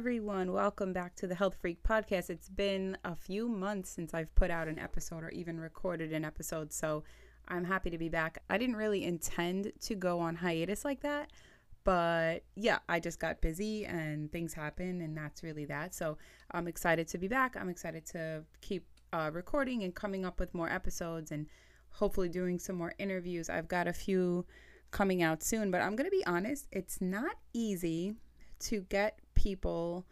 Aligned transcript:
everyone. 0.00 0.50
Welcome 0.50 0.94
back 0.94 1.14
to 1.16 1.26
the 1.26 1.34
Health 1.34 1.58
Freak 1.60 1.82
Podcast. 1.82 2.30
It's 2.30 2.48
been 2.48 2.96
a 3.04 3.14
few 3.14 3.46
months 3.50 3.90
since 3.90 4.14
I've 4.14 4.34
put 4.34 4.50
out 4.50 4.66
an 4.66 4.78
episode 4.78 5.22
or 5.22 5.28
even 5.28 5.60
recorded 5.60 6.14
an 6.14 6.24
episode, 6.24 6.72
so 6.72 7.04
I'm 7.48 7.64
happy 7.64 7.90
to 7.90 7.98
be 7.98 8.08
back. 8.08 8.42
I 8.48 8.56
didn't 8.56 8.76
really 8.76 9.04
intend 9.04 9.72
to 9.78 9.94
go 9.94 10.18
on 10.18 10.36
hiatus 10.36 10.86
like 10.86 11.02
that, 11.02 11.30
but 11.84 12.44
yeah, 12.54 12.78
I 12.88 12.98
just 12.98 13.20
got 13.20 13.42
busy 13.42 13.84
and 13.84 14.32
things 14.32 14.54
happen, 14.54 15.02
and 15.02 15.14
that's 15.14 15.42
really 15.42 15.66
that. 15.66 15.94
So 15.94 16.16
I'm 16.52 16.66
excited 16.66 17.06
to 17.08 17.18
be 17.18 17.28
back. 17.28 17.54
I'm 17.54 17.68
excited 17.68 18.06
to 18.06 18.44
keep 18.62 18.86
uh, 19.12 19.28
recording 19.34 19.82
and 19.82 19.94
coming 19.94 20.24
up 20.24 20.40
with 20.40 20.54
more 20.54 20.70
episodes 20.70 21.30
and 21.30 21.46
hopefully 21.90 22.30
doing 22.30 22.58
some 22.58 22.76
more 22.76 22.94
interviews. 22.98 23.50
I've 23.50 23.68
got 23.68 23.86
a 23.86 23.92
few 23.92 24.46
coming 24.92 25.22
out 25.22 25.42
soon, 25.42 25.70
but 25.70 25.82
I'm 25.82 25.94
going 25.94 26.10
to 26.10 26.16
be 26.16 26.24
honest, 26.24 26.68
it's 26.72 27.02
not 27.02 27.36
easy 27.52 28.14
to 28.60 28.82
get 28.82 29.18
people 29.40 30.06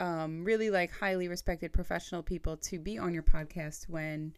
um, 0.00 0.42
really 0.42 0.70
like 0.70 0.90
highly 0.90 1.28
respected 1.28 1.72
professional 1.72 2.22
people 2.22 2.56
to 2.56 2.78
be 2.78 2.98
on 2.98 3.12
your 3.12 3.22
podcast 3.22 3.88
when 3.88 4.34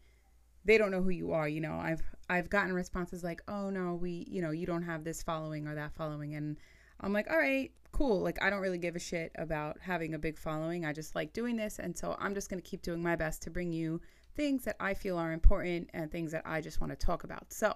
they 0.65 0.77
don't 0.77 0.91
know 0.91 1.01
who 1.01 1.09
you 1.09 1.31
are 1.31 1.47
you 1.47 1.61
know? 1.61 1.79
I've 1.81 2.01
i've 2.29 2.49
gotten 2.49 2.73
responses 2.73 3.23
like 3.23 3.41
oh 3.47 3.69
no 3.69 3.95
we 3.95 4.25
you 4.29 4.41
know 4.41 4.51
you 4.51 4.65
don't 4.65 4.83
have 4.83 5.05
this 5.05 5.23
following 5.23 5.65
or 5.65 5.75
that 5.75 5.95
following 5.95 6.35
and 6.35 6.57
i'm 6.99 7.13
like 7.13 7.29
all 7.29 7.37
right 7.37 7.71
cool. 7.93 8.19
Like 8.19 8.43
i 8.43 8.49
don't 8.49 8.59
really 8.59 8.77
give 8.77 8.97
a 8.97 8.99
shit 8.99 9.31
about 9.35 9.77
having 9.79 10.13
a 10.13 10.19
big 10.19 10.37
following. 10.37 10.85
I 10.85 10.91
just 10.91 11.15
like 11.15 11.31
doing 11.31 11.55
this 11.55 11.79
and 11.79 11.97
so 11.97 12.17
i'm 12.19 12.33
just 12.33 12.49
to 12.49 12.59
keep 12.61 12.81
doing 12.81 13.01
my 13.01 13.15
best 13.15 13.41
to 13.43 13.49
bring 13.49 13.71
you 13.71 14.01
things 14.35 14.65
that 14.65 14.75
i 14.79 14.93
feel 14.93 15.17
are 15.17 15.31
important 15.31 15.89
and 15.93 16.11
things 16.11 16.33
that 16.33 16.43
i 16.45 16.59
just 16.59 16.81
want 16.81 16.91
to 16.91 17.05
talk 17.05 17.23
about. 17.23 17.53
So 17.53 17.73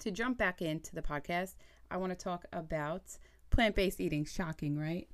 to 0.00 0.10
jump 0.10 0.36
back 0.36 0.60
into 0.60 0.96
the 0.96 1.02
podcast 1.02 1.54
i 1.92 1.96
want 1.96 2.10
to 2.10 2.18
talk 2.18 2.44
about 2.52 3.16
plant-based 3.50 4.00
eating. 4.00 4.24
Shocking 4.24 4.76
right 4.76 5.08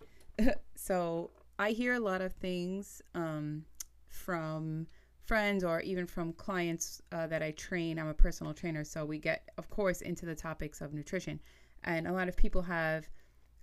so 0.74 1.30
I 1.58 1.70
hear 1.70 1.94
a 1.94 2.00
lot 2.00 2.20
of 2.20 2.32
things 2.34 3.02
um, 3.14 3.64
from 4.08 4.86
friends 5.24 5.62
or 5.62 5.80
even 5.80 6.06
from 6.06 6.32
clients 6.32 7.00
uh, 7.12 7.26
that 7.28 7.42
I 7.42 7.52
train. 7.52 7.98
I'm 7.98 8.08
a 8.08 8.14
personal 8.14 8.52
trainer, 8.52 8.84
so 8.84 9.04
we 9.04 9.18
get, 9.18 9.48
of 9.58 9.70
course, 9.70 10.00
into 10.00 10.26
the 10.26 10.34
topics 10.34 10.80
of 10.80 10.92
nutrition. 10.92 11.40
And 11.84 12.06
a 12.06 12.12
lot 12.12 12.28
of 12.28 12.36
people 12.36 12.62
have 12.62 13.08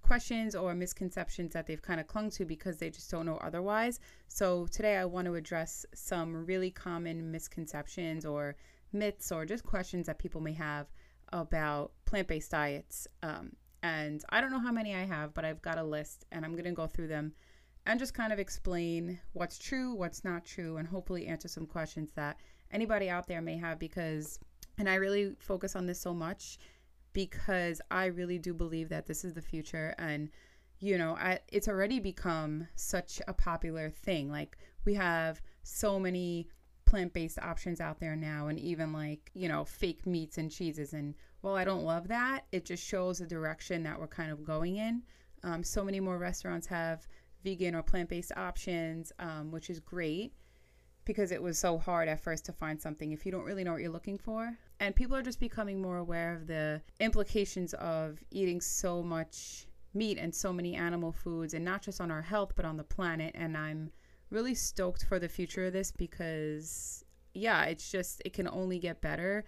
questions 0.02 0.56
or 0.56 0.74
misconceptions 0.74 1.52
that 1.54 1.68
they've 1.68 1.82
kind 1.82 2.00
of 2.00 2.08
clung 2.08 2.30
to 2.30 2.46
because 2.46 2.78
they 2.78 2.90
just 2.90 3.12
don't 3.12 3.26
know 3.26 3.38
otherwise. 3.38 4.00
So 4.28 4.66
today 4.68 4.96
I 4.96 5.06
want 5.06 5.26
to 5.26 5.36
address 5.36 5.86
some 5.94 6.46
really 6.46 6.72
common 6.72 7.30
misconceptions 7.30 8.26
or 8.26 8.56
myths 8.94 9.32
or 9.32 9.46
just 9.46 9.66
questions 9.66 10.08
that 10.08 10.18
people 10.18 10.40
may 10.40 10.54
have 10.54 10.88
about 11.34 11.92
plant 12.06 12.30
based 12.30 12.52
diets. 12.52 13.08
Um, 13.22 13.52
and 13.84 14.24
I 14.30 14.42
don't 14.42 14.52
know 14.52 14.60
how 14.60 14.72
many 14.72 14.96
I 14.96 15.06
have, 15.06 15.34
but 15.34 15.46
I've 15.46 15.62
got 15.62 15.78
a 15.78 15.84
list 15.84 16.26
and 16.32 16.44
I'm 16.44 16.54
going 16.54 16.66
to 16.66 16.72
go 16.72 16.88
through 16.88 17.08
them 17.08 17.34
and 17.86 18.00
just 18.00 18.14
kind 18.14 18.34
of 18.34 18.40
explain 18.40 19.20
what's 19.34 19.58
true, 19.58 19.94
what's 19.94 20.24
not 20.24 20.46
true, 20.46 20.78
and 20.78 20.88
hopefully 20.88 21.28
answer 21.28 21.48
some 21.48 21.66
questions 21.66 22.12
that 22.16 22.38
anybody 22.72 23.10
out 23.10 23.28
there 23.28 23.42
may 23.42 23.58
have 23.58 23.80
because, 23.80 24.40
and 24.78 24.90
I 24.90 24.96
really 24.96 25.34
focus 25.40 25.76
on 25.76 25.86
this 25.86 26.00
so 26.00 26.14
much 26.14 26.60
because 27.14 27.82
I 27.90 28.06
really 28.06 28.38
do 28.38 28.54
believe 28.54 28.90
that 28.90 29.08
this 29.08 29.26
is 29.26 29.34
the 29.34 29.42
future 29.42 29.96
and 29.98 30.30
you 30.80 31.00
know 31.00 31.16
I, 31.16 31.40
it's 31.52 31.68
already 31.68 32.00
become 32.00 32.68
such 32.76 33.22
a 33.28 33.34
popular 33.34 33.90
thing. 33.90 34.30
Like 34.30 34.58
we 34.86 34.94
have 34.94 35.42
so 35.64 36.00
many 36.00 36.48
plant-based 36.86 37.40
options 37.40 37.82
out 37.82 38.00
there 38.00 38.16
now 38.16 38.48
and 38.48 38.60
even 38.60 38.94
like 38.94 39.32
you 39.34 39.50
know 39.50 39.66
fake 39.66 40.06
meats 40.06 40.38
and 40.38 40.52
cheeses 40.52 40.94
and 40.94 41.16
while 41.48 41.56
I 41.56 41.64
don't 41.64 41.84
love 41.84 42.10
that, 42.10 42.46
it 42.52 42.66
just 42.66 42.86
shows 42.86 43.20
the 43.20 43.26
direction 43.26 43.84
that 43.84 44.00
we're 44.00 44.08
kind 44.08 44.32
of 44.32 44.44
going 44.44 44.78
in. 44.78 45.02
Um, 45.44 45.64
so 45.64 45.84
many 45.84 46.00
more 46.00 46.18
restaurants 46.18 46.68
have 46.68 47.08
vegan 47.44 47.74
or 47.74 47.82
plant 47.82 48.10
based 48.10 48.34
options, 48.36 49.12
um, 49.20 49.52
which 49.52 49.70
is 49.70 49.80
great 49.80 50.34
because 51.06 51.32
it 51.32 51.42
was 51.42 51.58
so 51.58 51.78
hard 51.78 52.10
at 52.10 52.20
first 52.20 52.46
to 52.46 52.52
find 52.52 52.82
something 52.82 53.14
if 53.14 53.26
you 53.26 53.32
don't 53.32 53.46
really 53.46 53.64
know 53.64 53.72
what 53.72 53.82
you're 53.82 53.90
looking 53.90 54.18
for. 54.18 54.58
And 54.82 54.94
people 54.94 55.16
are 55.16 55.22
just 55.22 55.40
becoming 55.40 55.82
more 55.82 55.98
aware 55.98 56.34
of 56.34 56.48
the 56.48 56.82
implications 57.00 57.74
of 57.76 58.20
eating 58.30 58.60
so 58.60 59.02
much 59.02 59.68
meat 59.94 60.18
and 60.18 60.36
so 60.36 60.52
many 60.52 60.76
animal 60.76 61.14
foods, 61.14 61.54
and 61.54 61.64
not 61.64 61.82
just 61.82 62.02
on 62.02 62.12
our 62.12 62.22
health, 62.22 62.54
but 62.58 62.66
on 62.66 62.76
the 62.76 62.84
planet. 62.84 63.32
And 63.36 63.58
I'm 63.58 63.92
really 64.30 64.54
stoked 64.54 65.06
for 65.06 65.18
the 65.18 65.30
future 65.30 65.68
of 65.68 65.74
this 65.74 65.92
because, 65.92 67.06
yeah, 67.34 67.64
it's 67.64 67.90
just, 67.90 68.22
it 68.26 68.34
can 68.34 68.50
only 68.50 68.78
get 68.78 69.00
better. 69.02 69.46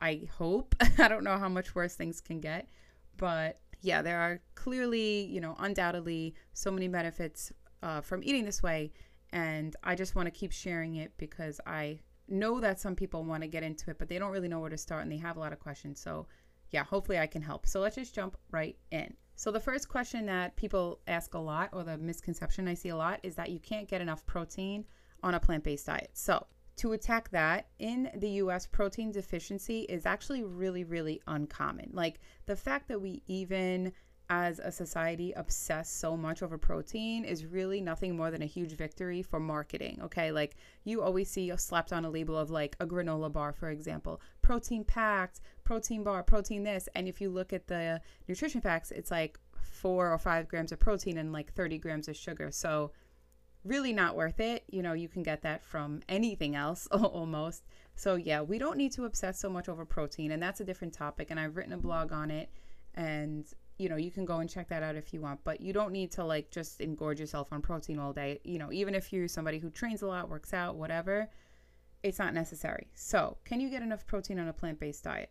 I 0.00 0.28
hope. 0.36 0.74
I 0.98 1.08
don't 1.08 1.24
know 1.24 1.38
how 1.38 1.48
much 1.48 1.74
worse 1.74 1.94
things 1.94 2.20
can 2.20 2.40
get, 2.40 2.68
but 3.16 3.60
yeah, 3.80 4.02
there 4.02 4.18
are 4.18 4.40
clearly, 4.54 5.24
you 5.24 5.40
know, 5.40 5.56
undoubtedly 5.58 6.34
so 6.52 6.70
many 6.70 6.88
benefits 6.88 7.52
uh, 7.82 8.00
from 8.00 8.22
eating 8.22 8.44
this 8.44 8.62
way. 8.62 8.92
And 9.32 9.76
I 9.84 9.94
just 9.94 10.14
want 10.14 10.26
to 10.26 10.30
keep 10.30 10.52
sharing 10.52 10.96
it 10.96 11.12
because 11.18 11.60
I 11.66 12.00
know 12.28 12.60
that 12.60 12.80
some 12.80 12.94
people 12.94 13.24
want 13.24 13.42
to 13.42 13.48
get 13.48 13.62
into 13.62 13.90
it, 13.90 13.98
but 13.98 14.08
they 14.08 14.18
don't 14.18 14.32
really 14.32 14.48
know 14.48 14.60
where 14.60 14.70
to 14.70 14.78
start 14.78 15.02
and 15.02 15.12
they 15.12 15.18
have 15.18 15.36
a 15.36 15.40
lot 15.40 15.52
of 15.52 15.60
questions. 15.60 16.00
So, 16.00 16.26
yeah, 16.70 16.84
hopefully 16.84 17.18
I 17.18 17.26
can 17.26 17.42
help. 17.42 17.66
So, 17.66 17.80
let's 17.80 17.96
just 17.96 18.14
jump 18.14 18.36
right 18.50 18.76
in. 18.90 19.14
So, 19.36 19.50
the 19.50 19.60
first 19.60 19.88
question 19.88 20.26
that 20.26 20.56
people 20.56 21.00
ask 21.06 21.34
a 21.34 21.38
lot, 21.38 21.70
or 21.72 21.84
the 21.84 21.96
misconception 21.96 22.68
I 22.68 22.74
see 22.74 22.88
a 22.88 22.96
lot, 22.96 23.20
is 23.22 23.34
that 23.36 23.50
you 23.50 23.60
can't 23.60 23.88
get 23.88 24.00
enough 24.00 24.26
protein 24.26 24.84
on 25.22 25.34
a 25.34 25.40
plant 25.40 25.64
based 25.64 25.86
diet. 25.86 26.10
So, 26.14 26.46
to 26.78 26.92
attack 26.92 27.30
that 27.30 27.68
in 27.78 28.10
the 28.16 28.30
US, 28.42 28.66
protein 28.66 29.12
deficiency 29.12 29.80
is 29.82 30.06
actually 30.06 30.42
really, 30.42 30.84
really 30.84 31.20
uncommon. 31.26 31.90
Like 31.92 32.20
the 32.46 32.56
fact 32.56 32.88
that 32.88 33.00
we 33.00 33.22
even 33.26 33.92
as 34.30 34.58
a 34.58 34.70
society 34.70 35.32
obsess 35.32 35.90
so 35.90 36.16
much 36.16 36.42
over 36.42 36.58
protein 36.58 37.24
is 37.24 37.46
really 37.46 37.80
nothing 37.80 38.14
more 38.14 38.30
than 38.30 38.42
a 38.42 38.46
huge 38.46 38.72
victory 38.72 39.22
for 39.22 39.40
marketing. 39.40 39.98
Okay. 40.02 40.30
Like 40.30 40.56
you 40.84 41.02
always 41.02 41.30
see 41.30 41.50
slapped 41.56 41.92
on 41.92 42.04
a 42.04 42.10
label 42.10 42.36
of 42.36 42.50
like 42.50 42.76
a 42.78 42.86
granola 42.86 43.32
bar, 43.32 43.52
for 43.52 43.70
example, 43.70 44.20
protein 44.42 44.84
packed, 44.84 45.40
protein 45.64 46.02
bar, 46.02 46.22
protein 46.22 46.62
this. 46.62 46.88
And 46.94 47.08
if 47.08 47.20
you 47.20 47.30
look 47.30 47.52
at 47.52 47.66
the 47.68 48.00
nutrition 48.28 48.60
facts, 48.60 48.90
it's 48.90 49.10
like 49.10 49.38
four 49.62 50.12
or 50.12 50.18
five 50.18 50.46
grams 50.46 50.72
of 50.72 50.78
protein 50.78 51.18
and 51.18 51.32
like 51.32 51.52
30 51.54 51.78
grams 51.78 52.08
of 52.08 52.16
sugar. 52.16 52.50
So 52.50 52.92
really 53.68 53.92
not 53.92 54.16
worth 54.16 54.40
it. 54.40 54.64
You 54.68 54.82
know, 54.82 54.94
you 54.94 55.08
can 55.08 55.22
get 55.22 55.42
that 55.42 55.64
from 55.64 56.00
anything 56.08 56.56
else 56.56 56.86
almost. 56.92 57.64
So, 57.94 58.14
yeah, 58.14 58.42
we 58.42 58.58
don't 58.58 58.76
need 58.76 58.92
to 58.92 59.04
obsess 59.04 59.38
so 59.38 59.50
much 59.50 59.68
over 59.68 59.84
protein, 59.84 60.32
and 60.32 60.42
that's 60.42 60.60
a 60.60 60.64
different 60.64 60.94
topic. 60.94 61.30
And 61.30 61.38
I've 61.38 61.56
written 61.56 61.72
a 61.72 61.78
blog 61.78 62.12
on 62.12 62.30
it, 62.30 62.48
and 62.94 63.46
you 63.78 63.88
know, 63.88 63.96
you 63.96 64.10
can 64.10 64.24
go 64.24 64.38
and 64.38 64.50
check 64.50 64.68
that 64.68 64.82
out 64.82 64.96
if 64.96 65.14
you 65.14 65.20
want, 65.20 65.40
but 65.44 65.60
you 65.60 65.72
don't 65.72 65.92
need 65.92 66.10
to 66.12 66.24
like 66.24 66.50
just 66.50 66.80
engorge 66.80 67.20
yourself 67.20 67.52
on 67.52 67.62
protein 67.62 67.98
all 67.98 68.12
day. 68.12 68.40
You 68.42 68.58
know, 68.58 68.72
even 68.72 68.94
if 68.94 69.12
you're 69.12 69.28
somebody 69.28 69.58
who 69.58 69.70
trains 69.70 70.02
a 70.02 70.06
lot, 70.06 70.28
works 70.28 70.52
out, 70.52 70.74
whatever, 70.74 71.28
it's 72.02 72.18
not 72.18 72.34
necessary. 72.34 72.88
So, 72.94 73.36
can 73.44 73.60
you 73.60 73.70
get 73.70 73.82
enough 73.82 74.06
protein 74.06 74.40
on 74.40 74.48
a 74.48 74.52
plant 74.52 74.80
based 74.80 75.04
diet? 75.04 75.30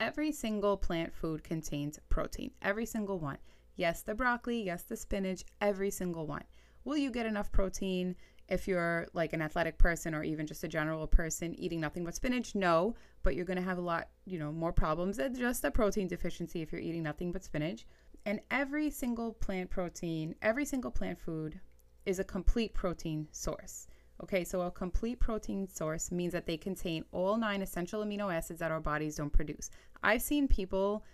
Every 0.00 0.32
single 0.32 0.76
plant 0.76 1.14
food 1.14 1.44
contains 1.44 2.00
protein, 2.08 2.52
every 2.62 2.86
single 2.86 3.18
one. 3.18 3.38
Yes, 3.76 4.02
the 4.02 4.14
broccoli, 4.14 4.62
yes, 4.62 4.82
the 4.82 4.96
spinach, 4.96 5.44
every 5.60 5.90
single 5.90 6.26
one. 6.26 6.44
Will 6.86 6.96
you 6.96 7.10
get 7.10 7.26
enough 7.26 7.50
protein 7.50 8.14
if 8.48 8.68
you're 8.68 9.08
like 9.12 9.32
an 9.32 9.42
athletic 9.42 9.76
person 9.76 10.14
or 10.14 10.22
even 10.22 10.46
just 10.46 10.62
a 10.62 10.68
general 10.68 11.04
person 11.08 11.52
eating 11.58 11.80
nothing 11.80 12.04
but 12.04 12.14
spinach? 12.14 12.54
No, 12.54 12.94
but 13.24 13.34
you're 13.34 13.44
going 13.44 13.58
to 13.58 13.62
have 13.64 13.78
a 13.78 13.82
lot, 13.82 14.08
you 14.24 14.38
know, 14.38 14.52
more 14.52 14.72
problems 14.72 15.16
than 15.16 15.34
just 15.34 15.64
a 15.64 15.70
protein 15.72 16.06
deficiency 16.06 16.62
if 16.62 16.70
you're 16.70 16.80
eating 16.80 17.02
nothing 17.02 17.32
but 17.32 17.42
spinach. 17.42 17.84
And 18.24 18.38
every 18.52 18.88
single 18.88 19.32
plant 19.32 19.68
protein, 19.68 20.36
every 20.42 20.64
single 20.64 20.92
plant 20.92 21.18
food 21.18 21.60
is 22.06 22.20
a 22.20 22.24
complete 22.24 22.72
protein 22.72 23.26
source. 23.32 23.88
Okay, 24.22 24.44
so 24.44 24.60
a 24.60 24.70
complete 24.70 25.18
protein 25.18 25.66
source 25.66 26.12
means 26.12 26.32
that 26.34 26.46
they 26.46 26.56
contain 26.56 27.04
all 27.10 27.36
nine 27.36 27.62
essential 27.62 28.04
amino 28.04 28.32
acids 28.32 28.60
that 28.60 28.70
our 28.70 28.80
bodies 28.80 29.16
don't 29.16 29.32
produce. 29.32 29.70
I've 30.04 30.22
seen 30.22 30.46
people 30.46 31.04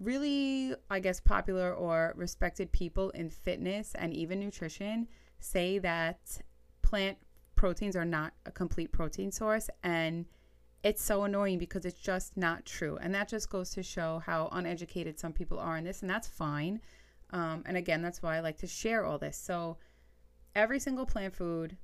really, 0.00 0.74
I 0.88 0.98
guess, 0.98 1.20
popular 1.20 1.72
or 1.72 2.14
respected 2.16 2.72
people 2.72 3.10
in 3.10 3.30
fitness 3.30 3.94
and 3.94 4.12
even 4.14 4.40
nutrition 4.40 5.06
say 5.38 5.78
that 5.78 6.40
plant 6.82 7.18
proteins 7.54 7.94
are 7.94 8.04
not 8.04 8.32
a 8.46 8.50
complete 8.50 8.90
protein 8.90 9.30
source. 9.30 9.68
And 9.84 10.24
it's 10.82 11.02
so 11.02 11.24
annoying 11.24 11.58
because 11.58 11.84
it's 11.84 12.00
just 12.00 12.36
not 12.36 12.64
true. 12.64 12.98
And 13.00 13.14
that 13.14 13.28
just 13.28 13.50
goes 13.50 13.70
to 13.70 13.82
show 13.82 14.22
how 14.24 14.48
uneducated 14.52 15.18
some 15.18 15.34
people 15.34 15.58
are 15.58 15.76
in 15.76 15.84
this. 15.84 16.00
And 16.00 16.10
that's 16.10 16.26
fine. 16.26 16.80
Um, 17.32 17.62
and 17.66 17.76
again, 17.76 18.00
that's 18.02 18.22
why 18.22 18.36
I 18.36 18.40
like 18.40 18.56
to 18.58 18.66
share 18.66 19.04
all 19.04 19.18
this. 19.18 19.36
So, 19.36 19.76
every 20.56 20.80
single 20.80 21.06
plant 21.06 21.36
food 21.36 21.76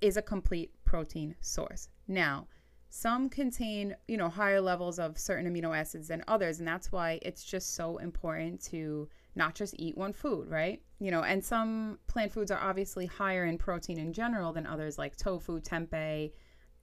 is 0.00 0.16
a 0.16 0.22
complete 0.22 0.70
protein 0.84 1.34
source. 1.40 1.88
Now, 2.06 2.46
some 2.96 3.28
contain, 3.28 3.94
you 4.08 4.16
know, 4.16 4.30
higher 4.30 4.60
levels 4.60 4.98
of 4.98 5.18
certain 5.18 5.46
amino 5.52 5.76
acids 5.76 6.08
than 6.08 6.24
others. 6.28 6.60
And 6.60 6.66
that's 6.66 6.90
why 6.90 7.18
it's 7.20 7.44
just 7.44 7.74
so 7.74 7.98
important 7.98 8.62
to 8.64 9.06
not 9.34 9.54
just 9.54 9.74
eat 9.78 9.98
one 9.98 10.14
food, 10.14 10.48
right? 10.48 10.80
You 10.98 11.10
know, 11.10 11.22
and 11.22 11.44
some 11.44 11.98
plant 12.06 12.32
foods 12.32 12.50
are 12.50 12.58
obviously 12.58 13.04
higher 13.04 13.44
in 13.44 13.58
protein 13.58 13.98
in 13.98 14.14
general 14.14 14.54
than 14.54 14.66
others, 14.66 14.96
like 14.96 15.14
tofu, 15.14 15.60
tempeh, 15.60 16.32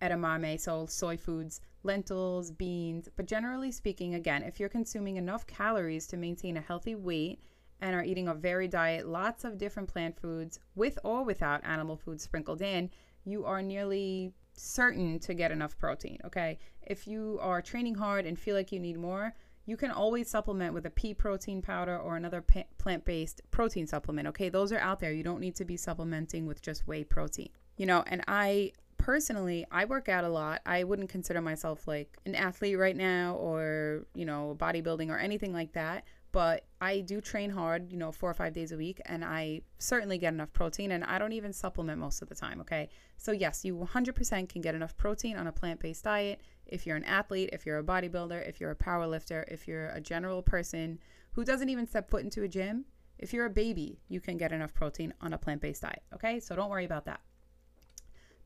edamame, 0.03 0.59
so 0.59 0.85
soy 0.85 1.17
foods, 1.17 1.61
lentils, 1.81 2.51
beans. 2.51 3.09
But 3.15 3.25
generally 3.25 3.71
speaking, 3.71 4.13
again, 4.13 4.43
if 4.43 4.59
you're 4.59 4.69
consuming 4.69 5.17
enough 5.17 5.47
calories 5.47 6.05
to 6.07 6.17
maintain 6.17 6.57
a 6.57 6.61
healthy 6.61 6.93
weight 6.93 7.39
and 7.81 7.95
are 7.95 8.03
eating 8.03 8.27
a 8.27 8.35
varied 8.35 8.69
diet, 8.69 9.07
lots 9.07 9.45
of 9.45 9.57
different 9.57 9.89
plant 9.89 10.19
foods 10.19 10.59
with 10.75 10.99
or 11.03 11.23
without 11.23 11.65
animal 11.65 11.97
foods 11.97 12.21
sprinkled 12.21 12.61
in, 12.61 12.91
you 13.25 13.45
are 13.45 13.63
nearly 13.63 14.31
certain 14.55 15.19
to 15.19 15.33
get 15.33 15.51
enough 15.51 15.77
protein. 15.77 16.19
Okay. 16.25 16.59
If 16.81 17.07
you 17.07 17.39
are 17.41 17.61
training 17.61 17.95
hard 17.95 18.25
and 18.25 18.37
feel 18.37 18.55
like 18.55 18.71
you 18.71 18.79
need 18.79 18.97
more, 18.97 19.33
you 19.65 19.77
can 19.77 19.91
always 19.91 20.29
supplement 20.29 20.73
with 20.73 20.85
a 20.85 20.89
pea 20.89 21.13
protein 21.13 21.61
powder 21.61 21.97
or 21.97 22.17
another 22.17 22.41
pa- 22.41 22.63
plant 22.77 23.05
based 23.05 23.41
protein 23.51 23.87
supplement. 23.87 24.27
Okay. 24.29 24.49
Those 24.49 24.71
are 24.71 24.79
out 24.79 24.99
there. 24.99 25.11
You 25.11 25.23
don't 25.23 25.39
need 25.39 25.55
to 25.55 25.65
be 25.65 25.77
supplementing 25.77 26.45
with 26.45 26.61
just 26.61 26.87
whey 26.87 27.03
protein. 27.03 27.49
You 27.77 27.85
know, 27.85 28.03
and 28.07 28.23
I 28.27 28.73
personally, 28.97 29.65
I 29.71 29.85
work 29.85 30.07
out 30.07 30.23
a 30.23 30.29
lot. 30.29 30.61
I 30.65 30.83
wouldn't 30.83 31.09
consider 31.09 31.41
myself 31.41 31.87
like 31.87 32.17
an 32.25 32.35
athlete 32.35 32.77
right 32.77 32.95
now 32.95 33.35
or, 33.35 34.05
you 34.13 34.25
know, 34.25 34.55
bodybuilding 34.59 35.09
or 35.09 35.17
anything 35.17 35.53
like 35.53 35.73
that 35.73 36.05
but 36.33 36.65
I 36.81 36.99
do 36.99 37.21
train 37.21 37.51
hard, 37.51 37.91
you 37.91 37.97
know, 37.97 38.11
four 38.11 38.29
or 38.29 38.33
five 38.33 38.53
days 38.53 38.71
a 38.71 38.77
week, 38.77 38.99
and 39.05 39.23
I 39.23 39.61
certainly 39.77 40.17
get 40.17 40.33
enough 40.33 40.51
protein, 40.51 40.91
and 40.91 41.03
I 41.03 41.19
don't 41.19 41.31
even 41.31 41.53
supplement 41.53 41.99
most 41.99 42.23
of 42.23 42.27
the 42.27 42.33
time, 42.33 42.59
okay? 42.61 42.89
So, 43.17 43.31
yes, 43.31 43.63
you 43.63 43.77
100% 43.77 44.49
can 44.49 44.61
get 44.61 44.73
enough 44.73 44.97
protein 44.97 45.37
on 45.37 45.45
a 45.45 45.51
plant 45.51 45.79
based 45.79 46.03
diet 46.03 46.41
if 46.65 46.87
you're 46.87 46.97
an 46.97 47.03
athlete, 47.03 47.51
if 47.53 47.67
you're 47.67 47.77
a 47.77 47.83
bodybuilder, 47.83 48.49
if 48.49 48.59
you're 48.59 48.71
a 48.71 48.75
power 48.75 49.05
lifter, 49.05 49.45
if 49.47 49.67
you're 49.67 49.89
a 49.89 50.01
general 50.01 50.41
person 50.41 50.97
who 51.33 51.45
doesn't 51.45 51.69
even 51.69 51.85
step 51.85 52.09
foot 52.09 52.23
into 52.23 52.41
a 52.41 52.47
gym. 52.47 52.85
If 53.19 53.31
you're 53.31 53.45
a 53.45 53.51
baby, 53.51 53.99
you 54.07 54.19
can 54.19 54.37
get 54.37 54.51
enough 54.51 54.73
protein 54.73 55.13
on 55.21 55.33
a 55.33 55.37
plant 55.37 55.61
based 55.61 55.83
diet, 55.83 56.01
okay? 56.15 56.39
So, 56.39 56.55
don't 56.55 56.71
worry 56.71 56.85
about 56.85 57.05
that. 57.05 57.21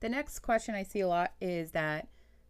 The 0.01 0.09
next 0.09 0.39
question 0.39 0.75
I 0.75 0.83
see 0.83 0.99
a 0.99 1.07
lot 1.07 1.31
is 1.39 1.71
that 1.71 2.09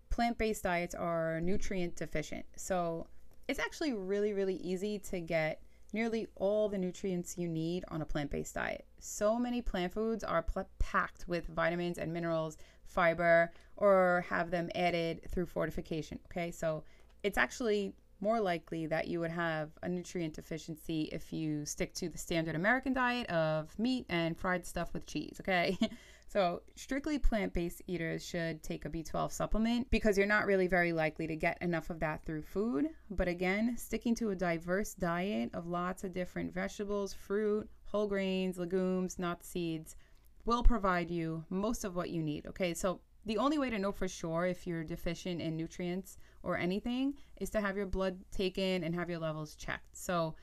plant 0.10 0.40
based 0.40 0.64
diets 0.64 0.96
are 0.96 1.40
nutrient 1.42 1.96
deficient. 1.96 2.46
So, 2.56 3.06
it's 3.48 3.60
actually 3.60 3.94
really, 3.94 4.34
really 4.34 4.56
easy 4.56 5.00
to 5.00 5.20
get 5.20 5.62
nearly 5.94 6.28
all 6.36 6.68
the 6.70 6.78
nutrients 6.78 7.38
you 7.38 7.48
need 7.48 7.86
on 7.90 8.02
a 8.02 8.06
plant 8.06 8.30
based 8.30 8.56
diet. 8.56 8.86
So 9.00 9.38
many 9.38 9.62
plant 9.62 9.94
foods 9.94 10.24
are 10.24 10.44
pl- 10.44 10.70
packed 10.80 11.28
with 11.28 11.48
vitamins 11.48 11.98
and 11.98 12.14
minerals, 12.14 12.58
fiber, 12.86 13.52
or 13.78 14.26
have 14.30 14.52
them 14.52 14.70
added 14.76 15.22
through 15.32 15.46
fortification. 15.46 16.20
Okay, 16.26 16.52
so 16.52 16.84
it's 17.24 17.38
actually 17.38 17.94
more 18.20 18.42
likely 18.42 18.88
that 18.88 19.08
you 19.08 19.20
would 19.20 19.32
have 19.32 19.70
a 19.84 19.90
nutrient 19.90 20.34
deficiency 20.34 21.04
if 21.12 21.32
you 21.32 21.66
stick 21.66 21.94
to 21.94 22.10
the 22.10 22.18
standard 22.18 22.56
American 22.56 22.94
diet 22.94 23.30
of 23.30 23.78
meat 23.78 24.06
and 24.10 24.38
fried 24.38 24.66
stuff 24.66 24.94
with 24.94 25.06
cheese. 25.06 25.38
Okay. 25.40 25.78
So, 26.30 26.62
strictly 26.76 27.18
plant 27.18 27.54
based 27.54 27.82
eaters 27.88 28.26
should 28.26 28.62
take 28.62 28.84
a 28.84 28.90
B12 28.90 29.32
supplement 29.32 29.90
because 29.90 30.18
you're 30.18 30.28
not 30.28 30.46
really 30.46 30.68
very 30.68 30.92
likely 30.92 31.26
to 31.26 31.38
get 31.38 31.58
enough 31.62 31.90
of 31.90 32.02
that 32.02 32.26
through 32.26 32.42
food. 32.42 32.90
But 33.10 33.30
again, 33.30 33.78
sticking 33.78 34.14
to 34.16 34.32
a 34.32 34.36
diverse 34.36 34.94
diet 34.94 35.52
of 35.54 35.68
lots 35.68 36.04
of 36.04 36.14
different 36.14 36.54
vegetables, 36.54 37.14
fruit, 37.14 37.70
whole 37.86 38.08
grains, 38.08 38.58
legumes, 38.58 39.18
nuts, 39.18 39.48
seeds 39.48 39.96
will 40.44 40.64
provide 40.64 41.10
you 41.10 41.46
most 41.50 41.86
of 41.86 41.96
what 41.96 42.10
you 42.10 42.22
need. 42.22 42.46
Okay, 42.48 42.74
so 42.74 43.00
the 43.26 43.38
only 43.38 43.58
way 43.58 43.70
to 43.70 43.80
know 43.80 43.94
for 43.94 44.08
sure 44.10 44.46
if 44.46 44.68
you're 44.68 44.84
deficient 44.84 45.42
in 45.42 45.56
nutrients 45.56 46.18
or 46.44 46.58
anything 46.58 47.14
is 47.40 47.50
to 47.52 47.62
have 47.62 47.78
your 47.78 47.86
blood 47.86 48.20
taken 48.32 48.84
and 48.84 48.94
have 48.94 49.10
your 49.10 49.20
levels 49.20 49.56
checked. 49.56 49.96
So, 49.96 50.36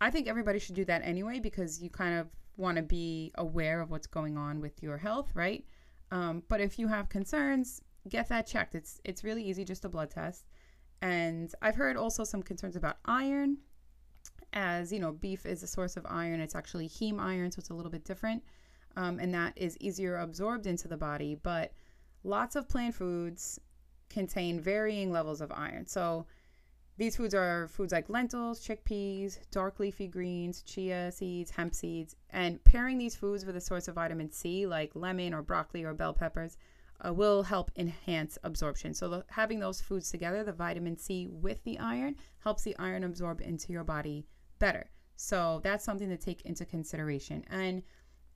I 0.00 0.10
think 0.10 0.26
everybody 0.26 0.58
should 0.58 0.74
do 0.74 0.84
that 0.86 1.02
anyway 1.04 1.38
because 1.38 1.80
you 1.80 1.88
kind 1.88 2.18
of 2.18 2.28
want 2.56 2.76
to 2.76 2.82
be 2.82 3.32
aware 3.36 3.80
of 3.80 3.90
what's 3.90 4.06
going 4.06 4.36
on 4.36 4.60
with 4.60 4.82
your 4.82 4.98
health, 4.98 5.30
right? 5.34 5.64
Um, 6.10 6.42
but 6.48 6.60
if 6.60 6.78
you 6.78 6.88
have 6.88 7.08
concerns, 7.08 7.80
get 8.08 8.28
that 8.28 8.46
checked. 8.46 8.74
It's 8.74 9.00
it's 9.04 9.24
really 9.24 9.42
easy, 9.42 9.64
just 9.64 9.84
a 9.84 9.88
blood 9.88 10.10
test. 10.10 10.46
And 11.00 11.52
I've 11.62 11.74
heard 11.74 11.96
also 11.96 12.24
some 12.24 12.42
concerns 12.42 12.76
about 12.76 12.98
iron, 13.04 13.58
as 14.52 14.92
you 14.92 15.00
know, 15.00 15.12
beef 15.12 15.46
is 15.46 15.62
a 15.62 15.66
source 15.66 15.96
of 15.96 16.06
iron. 16.08 16.40
It's 16.40 16.54
actually 16.54 16.88
heme 16.88 17.20
iron, 17.20 17.50
so 17.50 17.58
it's 17.58 17.70
a 17.70 17.74
little 17.74 17.90
bit 17.90 18.04
different, 18.04 18.42
um, 18.96 19.18
and 19.18 19.34
that 19.34 19.54
is 19.56 19.76
easier 19.80 20.18
absorbed 20.18 20.66
into 20.66 20.86
the 20.86 20.96
body. 20.96 21.34
But 21.34 21.72
lots 22.22 22.54
of 22.54 22.68
plant 22.68 22.94
foods 22.94 23.58
contain 24.10 24.60
varying 24.60 25.10
levels 25.10 25.40
of 25.40 25.50
iron. 25.50 25.86
So 25.86 26.26
these 27.02 27.16
foods 27.16 27.34
are 27.34 27.66
foods 27.66 27.92
like 27.92 28.08
lentils, 28.08 28.64
chickpeas, 28.64 29.40
dark 29.50 29.80
leafy 29.80 30.06
greens, 30.06 30.62
chia 30.62 31.10
seeds, 31.10 31.50
hemp 31.50 31.74
seeds, 31.74 32.14
and 32.30 32.62
pairing 32.62 32.96
these 32.96 33.16
foods 33.16 33.44
with 33.44 33.56
a 33.56 33.60
source 33.60 33.88
of 33.88 33.96
vitamin 33.96 34.30
C 34.30 34.68
like 34.68 34.92
lemon 34.94 35.34
or 35.34 35.42
broccoli 35.42 35.82
or 35.82 35.94
bell 35.94 36.12
peppers 36.12 36.56
uh, 37.04 37.12
will 37.12 37.42
help 37.42 37.72
enhance 37.74 38.38
absorption. 38.44 38.94
So, 38.94 39.08
the, 39.08 39.24
having 39.26 39.58
those 39.58 39.80
foods 39.80 40.12
together, 40.12 40.44
the 40.44 40.52
vitamin 40.52 40.96
C 40.96 41.26
with 41.26 41.64
the 41.64 41.76
iron, 41.80 42.14
helps 42.38 42.62
the 42.62 42.76
iron 42.78 43.02
absorb 43.02 43.40
into 43.40 43.72
your 43.72 43.82
body 43.82 44.24
better. 44.60 44.88
So, 45.16 45.60
that's 45.64 45.84
something 45.84 46.08
to 46.08 46.16
take 46.16 46.42
into 46.42 46.64
consideration. 46.64 47.42
And 47.50 47.82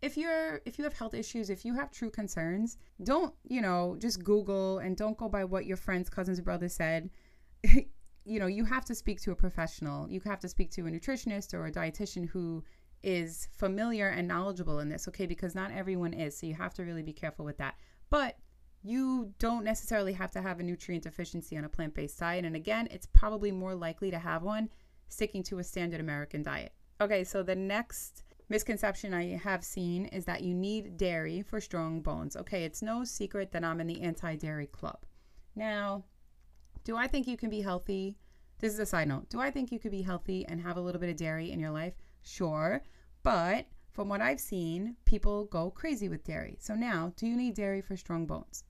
if 0.02 0.16
you're 0.16 0.60
if 0.64 0.76
you 0.76 0.82
have 0.82 0.92
health 0.92 1.14
issues 1.14 1.48
if 1.48 1.64
you 1.64 1.72
have 1.72 1.90
true 1.90 2.10
concerns 2.10 2.76
don't 3.02 3.32
you 3.48 3.62
know 3.62 3.96
just 3.98 4.22
google 4.22 4.78
and 4.80 4.94
don't 4.94 5.16
go 5.16 5.26
by 5.26 5.42
what 5.42 5.64
your 5.64 5.78
friends 5.78 6.10
cousins 6.10 6.38
brothers 6.38 6.74
said 6.74 7.08
you 8.26 8.40
know, 8.40 8.46
you 8.46 8.64
have 8.64 8.84
to 8.86 8.94
speak 8.94 9.20
to 9.22 9.30
a 9.30 9.36
professional. 9.36 10.10
You 10.10 10.20
have 10.24 10.40
to 10.40 10.48
speak 10.48 10.70
to 10.72 10.86
a 10.86 10.90
nutritionist 10.90 11.54
or 11.54 11.66
a 11.66 11.72
dietitian 11.72 12.28
who 12.28 12.64
is 13.02 13.48
familiar 13.52 14.08
and 14.08 14.26
knowledgeable 14.26 14.80
in 14.80 14.88
this, 14.88 15.06
okay? 15.06 15.26
Because 15.26 15.54
not 15.54 15.70
everyone 15.70 16.12
is. 16.12 16.36
So 16.36 16.46
you 16.46 16.54
have 16.54 16.74
to 16.74 16.82
really 16.82 17.04
be 17.04 17.12
careful 17.12 17.44
with 17.44 17.56
that. 17.58 17.76
But 18.10 18.36
you 18.82 19.32
don't 19.38 19.64
necessarily 19.64 20.12
have 20.14 20.32
to 20.32 20.42
have 20.42 20.58
a 20.58 20.62
nutrient 20.64 21.04
deficiency 21.04 21.56
on 21.56 21.64
a 21.64 21.68
plant 21.68 21.94
based 21.94 22.18
diet. 22.18 22.44
And 22.44 22.56
again, 22.56 22.88
it's 22.90 23.06
probably 23.06 23.52
more 23.52 23.74
likely 23.74 24.10
to 24.10 24.18
have 24.18 24.42
one 24.42 24.70
sticking 25.08 25.44
to 25.44 25.58
a 25.60 25.64
standard 25.64 26.00
American 26.00 26.42
diet. 26.42 26.72
Okay, 27.00 27.22
so 27.22 27.42
the 27.42 27.54
next 27.54 28.24
misconception 28.48 29.14
I 29.14 29.36
have 29.36 29.62
seen 29.62 30.06
is 30.06 30.24
that 30.24 30.42
you 30.42 30.54
need 30.54 30.96
dairy 30.96 31.42
for 31.42 31.60
strong 31.60 32.00
bones. 32.00 32.36
Okay, 32.36 32.64
it's 32.64 32.82
no 32.82 33.04
secret 33.04 33.52
that 33.52 33.64
I'm 33.64 33.80
in 33.80 33.86
the 33.86 34.00
anti 34.00 34.34
dairy 34.34 34.66
club. 34.66 35.04
Now, 35.54 36.04
do 36.86 36.96
I 36.96 37.08
think 37.08 37.26
you 37.26 37.36
can 37.36 37.50
be 37.50 37.62
healthy? 37.62 38.16
This 38.60 38.72
is 38.72 38.78
a 38.78 38.86
side 38.86 39.08
note. 39.08 39.28
Do 39.28 39.40
I 39.40 39.50
think 39.50 39.72
you 39.72 39.80
could 39.80 39.90
be 39.90 40.02
healthy 40.02 40.46
and 40.46 40.60
have 40.60 40.76
a 40.76 40.80
little 40.80 41.00
bit 41.00 41.10
of 41.10 41.16
dairy 41.16 41.50
in 41.50 41.58
your 41.58 41.72
life? 41.72 41.94
Sure. 42.22 42.80
But 43.24 43.66
from 43.90 44.08
what 44.08 44.20
I've 44.20 44.38
seen, 44.38 44.94
people 45.04 45.46
go 45.46 45.68
crazy 45.68 46.08
with 46.08 46.22
dairy. 46.22 46.56
So 46.60 46.76
now, 46.76 47.12
do 47.16 47.26
you 47.26 47.36
need 47.36 47.54
dairy 47.54 47.80
for 47.80 47.96
strong 47.96 48.24
bones? 48.24 48.62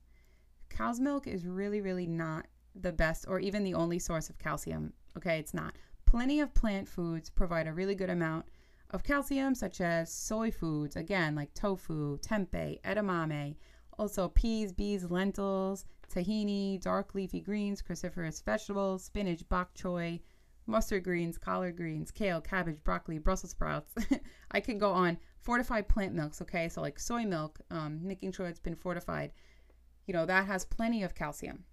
Cow's 0.67 0.99
milk 0.99 1.27
is 1.27 1.45
really, 1.45 1.79
really 1.79 2.07
not 2.07 2.47
the 2.73 2.91
best 2.91 3.25
or 3.27 3.39
even 3.39 3.63
the 3.63 3.75
only 3.75 3.99
source 3.99 4.31
of 4.31 4.39
calcium. 4.39 4.93
Okay, 5.15 5.37
it's 5.37 5.53
not. 5.53 5.75
Plenty 6.07 6.39
of 6.39 6.55
plant 6.55 6.87
foods 6.87 7.29
provide 7.29 7.67
a 7.67 7.73
really 7.73 7.93
good 7.93 8.09
amount 8.09 8.47
of 8.89 9.03
calcium, 9.03 9.53
such 9.53 9.79
as 9.79 10.11
soy 10.11 10.49
foods, 10.49 10.95
again, 10.95 11.35
like 11.35 11.53
tofu, 11.53 12.17
tempeh, 12.17 12.81
edamame, 12.81 13.57
also 13.99 14.29
peas, 14.29 14.71
beans, 14.71 15.09
lentils, 15.09 15.85
tahini, 16.13 16.81
dark 16.81 17.13
leafy 17.15 17.41
greens, 17.41 17.81
cruciferous 17.81 18.43
vegetables, 18.43 19.03
spinach, 19.03 19.47
bok 19.49 19.73
choy, 19.75 20.19
mustard 20.67 21.03
greens, 21.03 21.37
collard 21.37 21.75
greens, 21.75 22.11
kale, 22.11 22.41
cabbage, 22.41 22.83
broccoli, 22.83 23.17
Brussels 23.17 23.51
sprouts. 23.51 23.93
I 24.51 24.59
can 24.59 24.77
go 24.77 24.91
on. 24.91 25.17
Fortified 25.41 25.87
plant 25.87 26.13
milks, 26.13 26.41
okay? 26.41 26.67
So, 26.67 26.81
like 26.81 26.99
soy 26.99 27.23
milk, 27.23 27.59
um, 27.71 27.99
making 28.05 28.33
sure 28.33 28.47
it's 28.47 28.59
been 28.59 28.75
fortified, 28.75 29.31
you 30.05 30.13
know, 30.13 30.25
that 30.25 30.45
has 30.45 30.65
plenty 30.65 31.03
of 31.03 31.15
calcium. 31.15 31.63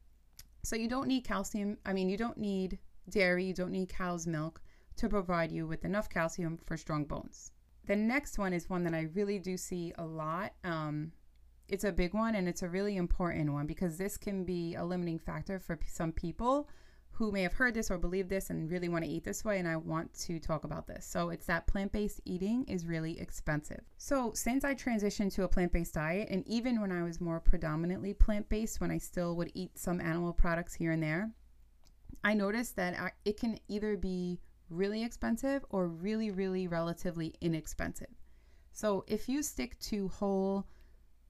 So, 0.63 0.77
you 0.77 0.89
don't 0.89 1.09
need 1.09 1.25
calcium. 1.25 1.77
I 1.85 1.93
mean, 1.93 2.09
you 2.09 2.17
don't 2.17 2.39
need 2.39 2.79
dairy, 3.11 3.45
you 3.45 3.55
don't 3.55 3.73
need 3.73 3.89
cow's 3.89 4.27
milk 4.27 4.61
to 4.97 5.09
provide 5.09 5.51
you 5.51 5.67
with 5.67 5.85
enough 5.85 6.09
calcium 6.09 6.59
for 6.65 6.77
strong 6.77 7.05
bones. 7.05 7.51
The 7.87 7.97
next 7.97 8.39
one 8.39 8.53
is 8.53 8.71
one 8.71 8.85
that 8.85 8.95
I 8.95 9.09
really 9.15 9.39
do 9.39 9.57
see 9.57 9.93
a 9.99 10.05
lot. 10.07 10.53
Um, 10.63 11.13
it's 11.69 11.85
a 11.85 11.93
big 11.93 12.15
one 12.15 12.35
and 12.35 12.49
it's 12.49 12.63
a 12.63 12.69
really 12.69 12.97
important 12.97 13.53
one 13.53 13.67
because 13.67 13.97
this 13.97 14.17
can 14.17 14.45
be 14.45 14.75
a 14.75 14.85
limiting 14.85 15.19
factor 15.19 15.59
for 15.59 15.79
some 15.87 16.13
people 16.13 16.69
who 17.13 17.31
may 17.31 17.43
have 17.43 17.53
heard 17.53 17.75
this 17.75 17.93
or 17.93 17.97
believe 17.97 18.29
this 18.29 18.51
and 18.51 18.71
really 18.71 18.89
want 18.89 19.05
to 19.05 19.11
eat 19.11 19.23
this 19.23 19.45
way 19.45 19.61
and 19.61 19.69
I 19.69 19.77
want 19.77 20.13
to 20.21 20.41
talk 20.41 20.65
about 20.65 20.89
this. 20.89 21.07
So 21.07 21.31
it's 21.31 21.47
that 21.47 21.67
plant-based 21.67 22.21
eating 22.25 22.65
is 22.65 22.87
really 22.87 23.21
expensive. 23.21 23.83
So 23.99 24.33
since 24.35 24.65
I 24.65 24.75
transitioned 24.75 25.33
to 25.35 25.45
a 25.45 25.49
plant-based 25.49 25.95
diet 25.95 26.29
and 26.29 26.47
even 26.49 26.81
when 26.81 26.91
I 26.91 27.05
was 27.05 27.21
more 27.21 27.39
predominantly 27.39 28.15
plant-based 28.15 28.81
when 28.81 28.91
I 28.91 28.99
still 28.99 29.37
would 29.37 29.53
eat 29.55 29.79
some 29.79 30.01
animal 30.01 30.33
products 30.33 30.75
here 30.75 30.91
and 30.91 31.03
there, 31.03 31.31
I 32.25 32.35
noticed 32.35 32.75
that 32.77 33.15
it 33.25 33.39
can 33.39 33.59
either 33.69 33.97
be 33.97 34.41
really 34.69 35.05
expensive 35.05 35.65
or 35.71 35.87
really 35.87 36.31
really 36.31 36.67
relatively 36.67 37.35
inexpensive. 37.41 38.09
So 38.73 39.05
if 39.07 39.29
you 39.29 39.43
stick 39.43 39.79
to 39.81 40.09
whole 40.09 40.67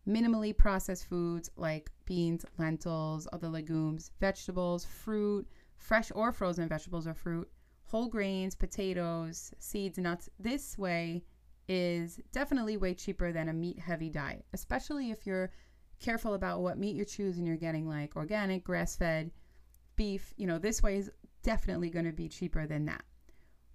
minimally 0.07 0.57
processed 0.57 1.07
foods 1.07 1.51
like 1.57 1.91
beans, 2.05 2.45
lentils, 2.59 3.27
other 3.33 3.49
legumes, 3.49 4.11
vegetables, 4.21 4.85
fruit, 4.85 5.47
fresh 5.77 6.11
or 6.15 6.33
frozen 6.33 6.69
vegetables 6.69 7.07
or 7.07 7.15
fruit, 7.15 7.49
whole 7.85 8.09
grains, 8.09 8.55
potatoes, 8.55 9.53
seeds, 9.59 9.99
nuts. 9.99 10.29
This 10.39 10.77
way 10.79 11.25
is 11.69 12.21
definitely 12.33 12.77
way 12.77 12.95
cheaper 12.95 13.33
than 13.33 13.49
a 13.49 13.53
meat 13.53 13.79
heavy 13.79 14.11
diet, 14.11 14.45
especially 14.53 15.11
if 15.11 15.27
you're 15.27 15.51
careful 16.01 16.35
about 16.35 16.61
what 16.61 16.79
meat 16.79 16.97
you 16.97 17.05
choose 17.05 17.39
and 17.39 17.47
you're 17.47 17.57
getting 17.57 17.89
like 17.89 18.17
organic, 18.17 18.65
grass 18.65 18.97
fed 18.97 19.31
beef. 19.97 20.35
You 20.37 20.47
know, 20.47 20.59
this 20.59 20.83
way 20.83 20.97
is 20.97 21.11
definitely 21.43 21.91
going 21.91 22.05
to 22.05 22.13
be 22.13 22.29
cheaper 22.29 22.67
than 22.67 22.85
that. 22.87 23.05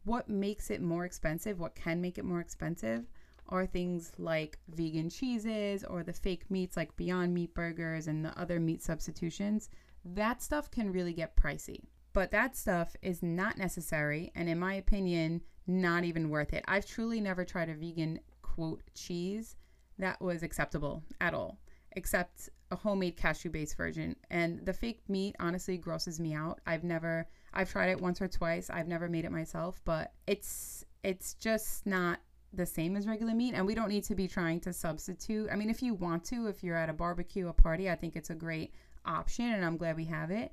What 0.03 0.29
makes 0.29 0.69
it 0.69 0.81
more 0.81 1.05
expensive, 1.05 1.59
what 1.59 1.75
can 1.75 2.01
make 2.01 2.17
it 2.17 2.25
more 2.25 2.39
expensive, 2.39 3.05
are 3.49 3.65
things 3.65 4.11
like 4.17 4.57
vegan 4.69 5.09
cheeses 5.09 5.83
or 5.83 6.03
the 6.03 6.13
fake 6.13 6.49
meats 6.49 6.77
like 6.77 6.95
Beyond 6.95 7.33
Meat 7.33 7.53
burgers 7.53 8.07
and 8.07 8.23
the 8.23 8.37
other 8.39 8.59
meat 8.59 8.81
substitutions. 8.81 9.69
That 10.05 10.41
stuff 10.41 10.71
can 10.71 10.91
really 10.91 11.13
get 11.13 11.35
pricey. 11.35 11.83
But 12.13 12.31
that 12.31 12.55
stuff 12.55 12.95
is 13.01 13.21
not 13.21 13.57
necessary 13.57 14.31
and, 14.35 14.49
in 14.49 14.59
my 14.59 14.73
opinion, 14.75 15.41
not 15.67 16.03
even 16.03 16.29
worth 16.29 16.53
it. 16.53 16.63
I've 16.67 16.85
truly 16.85 17.21
never 17.21 17.45
tried 17.45 17.69
a 17.69 17.75
vegan 17.75 18.19
quote 18.41 18.81
cheese 18.95 19.55
that 19.99 20.19
was 20.21 20.41
acceptable 20.41 21.03
at 21.21 21.33
all, 21.33 21.59
except 21.91 22.49
a 22.71 22.75
homemade 22.75 23.17
cashew 23.17 23.49
based 23.49 23.77
version. 23.77 24.15
And 24.29 24.65
the 24.65 24.73
fake 24.73 25.01
meat 25.07 25.35
honestly 25.39 25.77
grosses 25.77 26.19
me 26.19 26.33
out. 26.33 26.59
I've 26.65 26.83
never 26.83 27.27
I've 27.53 27.69
tried 27.69 27.89
it 27.89 28.01
once 28.01 28.21
or 28.21 28.27
twice. 28.27 28.69
I've 28.69 28.87
never 28.87 29.09
made 29.09 29.25
it 29.25 29.31
myself, 29.31 29.81
but 29.85 30.13
it's 30.27 30.83
it's 31.03 31.33
just 31.35 31.85
not 31.85 32.19
the 32.53 32.65
same 32.65 32.95
as 32.95 33.07
regular 33.07 33.33
meat 33.33 33.53
and 33.53 33.65
we 33.65 33.75
don't 33.75 33.89
need 33.89 34.03
to 34.05 34.15
be 34.15 34.27
trying 34.27 34.59
to 34.61 34.73
substitute. 34.73 35.49
I 35.51 35.55
mean, 35.55 35.69
if 35.69 35.83
you 35.83 35.93
want 35.93 36.23
to, 36.25 36.47
if 36.47 36.63
you're 36.63 36.77
at 36.77 36.89
a 36.89 36.93
barbecue, 36.93 37.47
a 37.47 37.53
party, 37.53 37.89
I 37.89 37.95
think 37.95 38.15
it's 38.15 38.29
a 38.29 38.35
great 38.35 38.73
option 39.05 39.45
and 39.45 39.63
I'm 39.63 39.77
glad 39.77 39.95
we 39.95 40.05
have 40.05 40.31
it. 40.31 40.51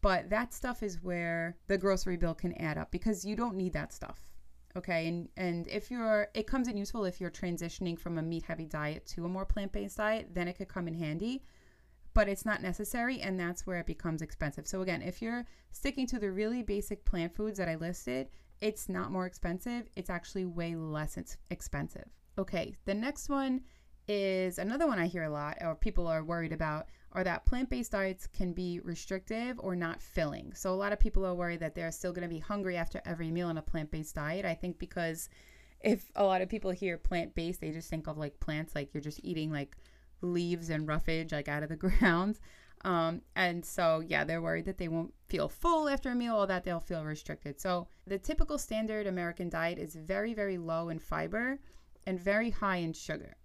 But 0.00 0.30
that 0.30 0.52
stuff 0.52 0.82
is 0.82 1.02
where 1.02 1.56
the 1.66 1.78
grocery 1.78 2.16
bill 2.16 2.34
can 2.34 2.52
add 2.54 2.78
up 2.78 2.90
because 2.90 3.24
you 3.24 3.36
don't 3.36 3.56
need 3.56 3.72
that 3.72 3.92
stuff. 3.92 4.20
Okay? 4.76 5.08
And 5.08 5.28
and 5.36 5.66
if 5.68 5.90
you're 5.90 6.28
it 6.34 6.46
comes 6.46 6.68
in 6.68 6.76
useful 6.76 7.04
if 7.04 7.20
you're 7.20 7.30
transitioning 7.30 7.98
from 7.98 8.18
a 8.18 8.22
meat 8.22 8.42
heavy 8.42 8.66
diet 8.66 9.06
to 9.08 9.24
a 9.24 9.28
more 9.28 9.46
plant-based 9.46 9.96
diet, 9.96 10.34
then 10.34 10.48
it 10.48 10.58
could 10.58 10.68
come 10.68 10.88
in 10.88 10.94
handy. 10.94 11.42
But 12.12 12.28
it's 12.28 12.44
not 12.44 12.62
necessary 12.62 13.20
and 13.20 13.38
that's 13.38 13.66
where 13.66 13.78
it 13.78 13.86
becomes 13.86 14.22
expensive. 14.22 14.66
So 14.66 14.82
again, 14.82 15.02
if 15.02 15.20
you're 15.20 15.46
sticking 15.72 16.06
to 16.08 16.18
the 16.18 16.30
really 16.30 16.62
basic 16.62 17.04
plant 17.04 17.34
foods 17.34 17.58
that 17.58 17.68
I 17.68 17.74
listed, 17.76 18.28
it's 18.64 18.88
not 18.88 19.12
more 19.12 19.26
expensive. 19.26 19.90
It's 19.94 20.08
actually 20.08 20.46
way 20.46 20.74
less 20.74 21.18
expensive. 21.50 22.08
Okay, 22.38 22.74
the 22.86 22.94
next 22.94 23.28
one 23.28 23.60
is 24.08 24.58
another 24.58 24.86
one 24.86 24.98
I 24.98 25.06
hear 25.06 25.24
a 25.24 25.30
lot 25.30 25.58
or 25.60 25.74
people 25.74 26.06
are 26.06 26.24
worried 26.24 26.52
about 26.52 26.86
are 27.12 27.24
that 27.24 27.44
plant 27.44 27.68
based 27.68 27.92
diets 27.92 28.26
can 28.26 28.54
be 28.54 28.80
restrictive 28.80 29.60
or 29.60 29.76
not 29.76 30.00
filling. 30.00 30.54
So, 30.54 30.72
a 30.72 30.76
lot 30.76 30.94
of 30.94 30.98
people 30.98 31.26
are 31.26 31.34
worried 31.34 31.60
that 31.60 31.74
they're 31.74 31.92
still 31.92 32.14
going 32.14 32.26
to 32.26 32.34
be 32.34 32.38
hungry 32.38 32.78
after 32.78 33.02
every 33.04 33.30
meal 33.30 33.48
on 33.48 33.58
a 33.58 33.62
plant 33.62 33.90
based 33.90 34.14
diet. 34.14 34.46
I 34.46 34.54
think 34.54 34.78
because 34.78 35.28
if 35.82 36.10
a 36.16 36.24
lot 36.24 36.40
of 36.40 36.48
people 36.48 36.70
hear 36.70 36.96
plant 36.96 37.34
based, 37.34 37.60
they 37.60 37.70
just 37.70 37.90
think 37.90 38.06
of 38.06 38.16
like 38.16 38.40
plants, 38.40 38.74
like 38.74 38.94
you're 38.94 39.02
just 39.02 39.20
eating 39.22 39.52
like 39.52 39.76
leaves 40.22 40.70
and 40.70 40.88
roughage 40.88 41.32
like 41.32 41.48
out 41.48 41.62
of 41.62 41.68
the 41.68 41.76
ground. 41.88 42.40
Um, 42.84 43.22
and 43.34 43.64
so, 43.64 44.00
yeah, 44.06 44.24
they're 44.24 44.42
worried 44.42 44.66
that 44.66 44.76
they 44.76 44.88
won't 44.88 45.14
feel 45.26 45.48
full 45.48 45.88
after 45.88 46.10
a 46.10 46.14
meal 46.14 46.36
or 46.36 46.46
that 46.46 46.64
they'll 46.64 46.80
feel 46.80 47.04
restricted. 47.04 47.58
So, 47.58 47.88
the 48.06 48.18
typical 48.18 48.58
standard 48.58 49.06
American 49.06 49.48
diet 49.48 49.78
is 49.78 49.94
very, 49.94 50.34
very 50.34 50.58
low 50.58 50.90
in 50.90 50.98
fiber 50.98 51.58
and 52.06 52.20
very 52.20 52.50
high 52.50 52.76
in 52.76 52.92
sugar. 52.92 53.36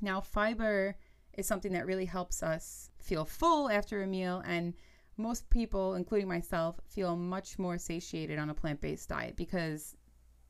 Now, 0.00 0.20
fiber 0.20 0.96
is 1.34 1.46
something 1.46 1.72
that 1.72 1.86
really 1.86 2.04
helps 2.04 2.42
us 2.42 2.90
feel 2.98 3.24
full 3.24 3.68
after 3.68 4.02
a 4.02 4.06
meal, 4.06 4.42
and 4.46 4.74
most 5.16 5.48
people, 5.50 5.94
including 5.94 6.28
myself, 6.28 6.80
feel 6.86 7.16
much 7.16 7.58
more 7.58 7.78
satiated 7.78 8.38
on 8.38 8.50
a 8.50 8.54
plant 8.54 8.80
based 8.80 9.08
diet 9.08 9.36
because 9.36 9.96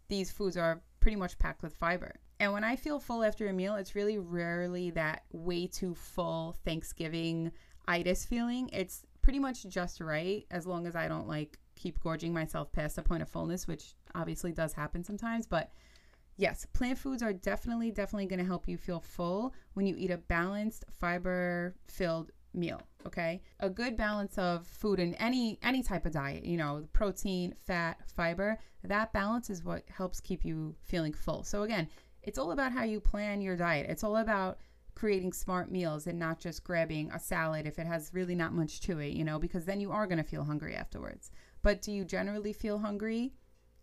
these 0.09 0.31
foods 0.31 0.57
are 0.59 0.83
pretty 1.01 1.17
much 1.17 1.39
packed 1.39 1.63
with 1.63 1.75
fiber. 1.75 2.15
And 2.41 2.53
when 2.53 2.65
I 2.65 2.77
feel 2.77 2.99
full 2.99 3.23
after 3.23 3.49
a 3.49 3.53
meal, 3.53 3.77
it's 3.77 3.95
really 3.95 4.19
rarely 4.19 4.91
that 4.91 5.23
way 5.33 5.67
too 5.67 5.95
full 5.95 6.57
Thanksgiving 6.65 7.53
itis 7.87 8.25
feeling. 8.25 8.71
It's 8.73 9.05
pretty 9.23 9.39
much 9.39 9.65
just 9.69 10.01
right 10.01 10.45
as 10.51 10.67
long 10.67 10.87
as 10.87 10.97
I 10.97 11.09
don't 11.09 11.29
like 11.29 11.59
keep 11.77 12.01
gorging 12.01 12.33
myself 12.33 12.73
past 12.73 12.97
the 12.97 13.03
point 13.03 13.23
of 13.23 13.29
fullness, 13.29 13.67
which 13.67 13.95
obviously 14.15 14.53
does 14.53 14.73
happen 14.73 15.05
sometimes. 15.05 15.47
But 15.47 15.73
yes, 16.37 16.67
plant 16.73 16.99
foods 16.99 17.23
are 17.23 17.33
definitely, 17.33 17.91
definitely 17.91 18.27
going 18.27 18.41
to 18.41 18.45
help 18.45 18.69
you 18.69 18.77
feel 18.77 19.01
full 19.01 19.55
when 19.75 19.87
you 19.87 19.95
eat 19.97 20.11
a 20.11 20.19
balanced, 20.19 20.85
fiber 20.91 21.75
filled 21.89 22.31
meal 22.55 22.83
okay 23.07 23.41
a 23.61 23.71
good 23.71 23.97
balance 23.97 24.37
of 24.37 24.67
food 24.67 25.01
in 25.01 25.15
any 25.15 25.59
any 25.63 25.83
type 25.83 26.05
of 26.05 26.13
diet 26.13 26.45
you 26.45 26.57
know 26.57 26.85
protein 26.93 27.55
fat 27.67 27.99
fiber 28.15 28.59
that 28.85 29.13
balance 29.13 29.49
is 29.49 29.65
what 29.65 29.83
helps 29.89 30.21
keep 30.21 30.45
you 30.45 30.75
feeling 30.83 31.13
full 31.13 31.43
so 31.43 31.63
again 31.63 31.89
it's 32.23 32.39
all 32.39 32.53
about 32.53 32.73
how 32.73 32.85
you 32.85 33.01
plan 33.01 33.41
your 33.41 33.57
diet 33.57 33.87
it's 33.89 34.05
all 34.05 34.19
about 34.19 34.59
creating 34.95 35.33
smart 35.33 35.71
meals 35.71 36.07
and 36.07 36.19
not 36.19 36.39
just 36.39 36.65
grabbing 36.65 37.11
a 37.11 37.19
salad 37.19 37.67
if 37.67 37.79
it 37.79 37.87
has 37.87 38.13
really 38.13 38.35
not 38.35 38.53
much 38.53 38.81
to 38.81 38.99
it, 38.99 39.13
you 39.13 39.25
know, 39.25 39.39
because 39.39 39.65
then 39.65 39.81
you 39.81 39.91
are 39.91 40.07
going 40.07 40.19
to 40.19 40.25
feel 40.25 40.45
hungry 40.45 40.75
afterwards. 40.75 41.31
But 41.63 41.83
do 41.83 41.93
you 41.93 42.05
generally 42.05 42.53
feel 42.53 42.79
hungry 42.79 43.33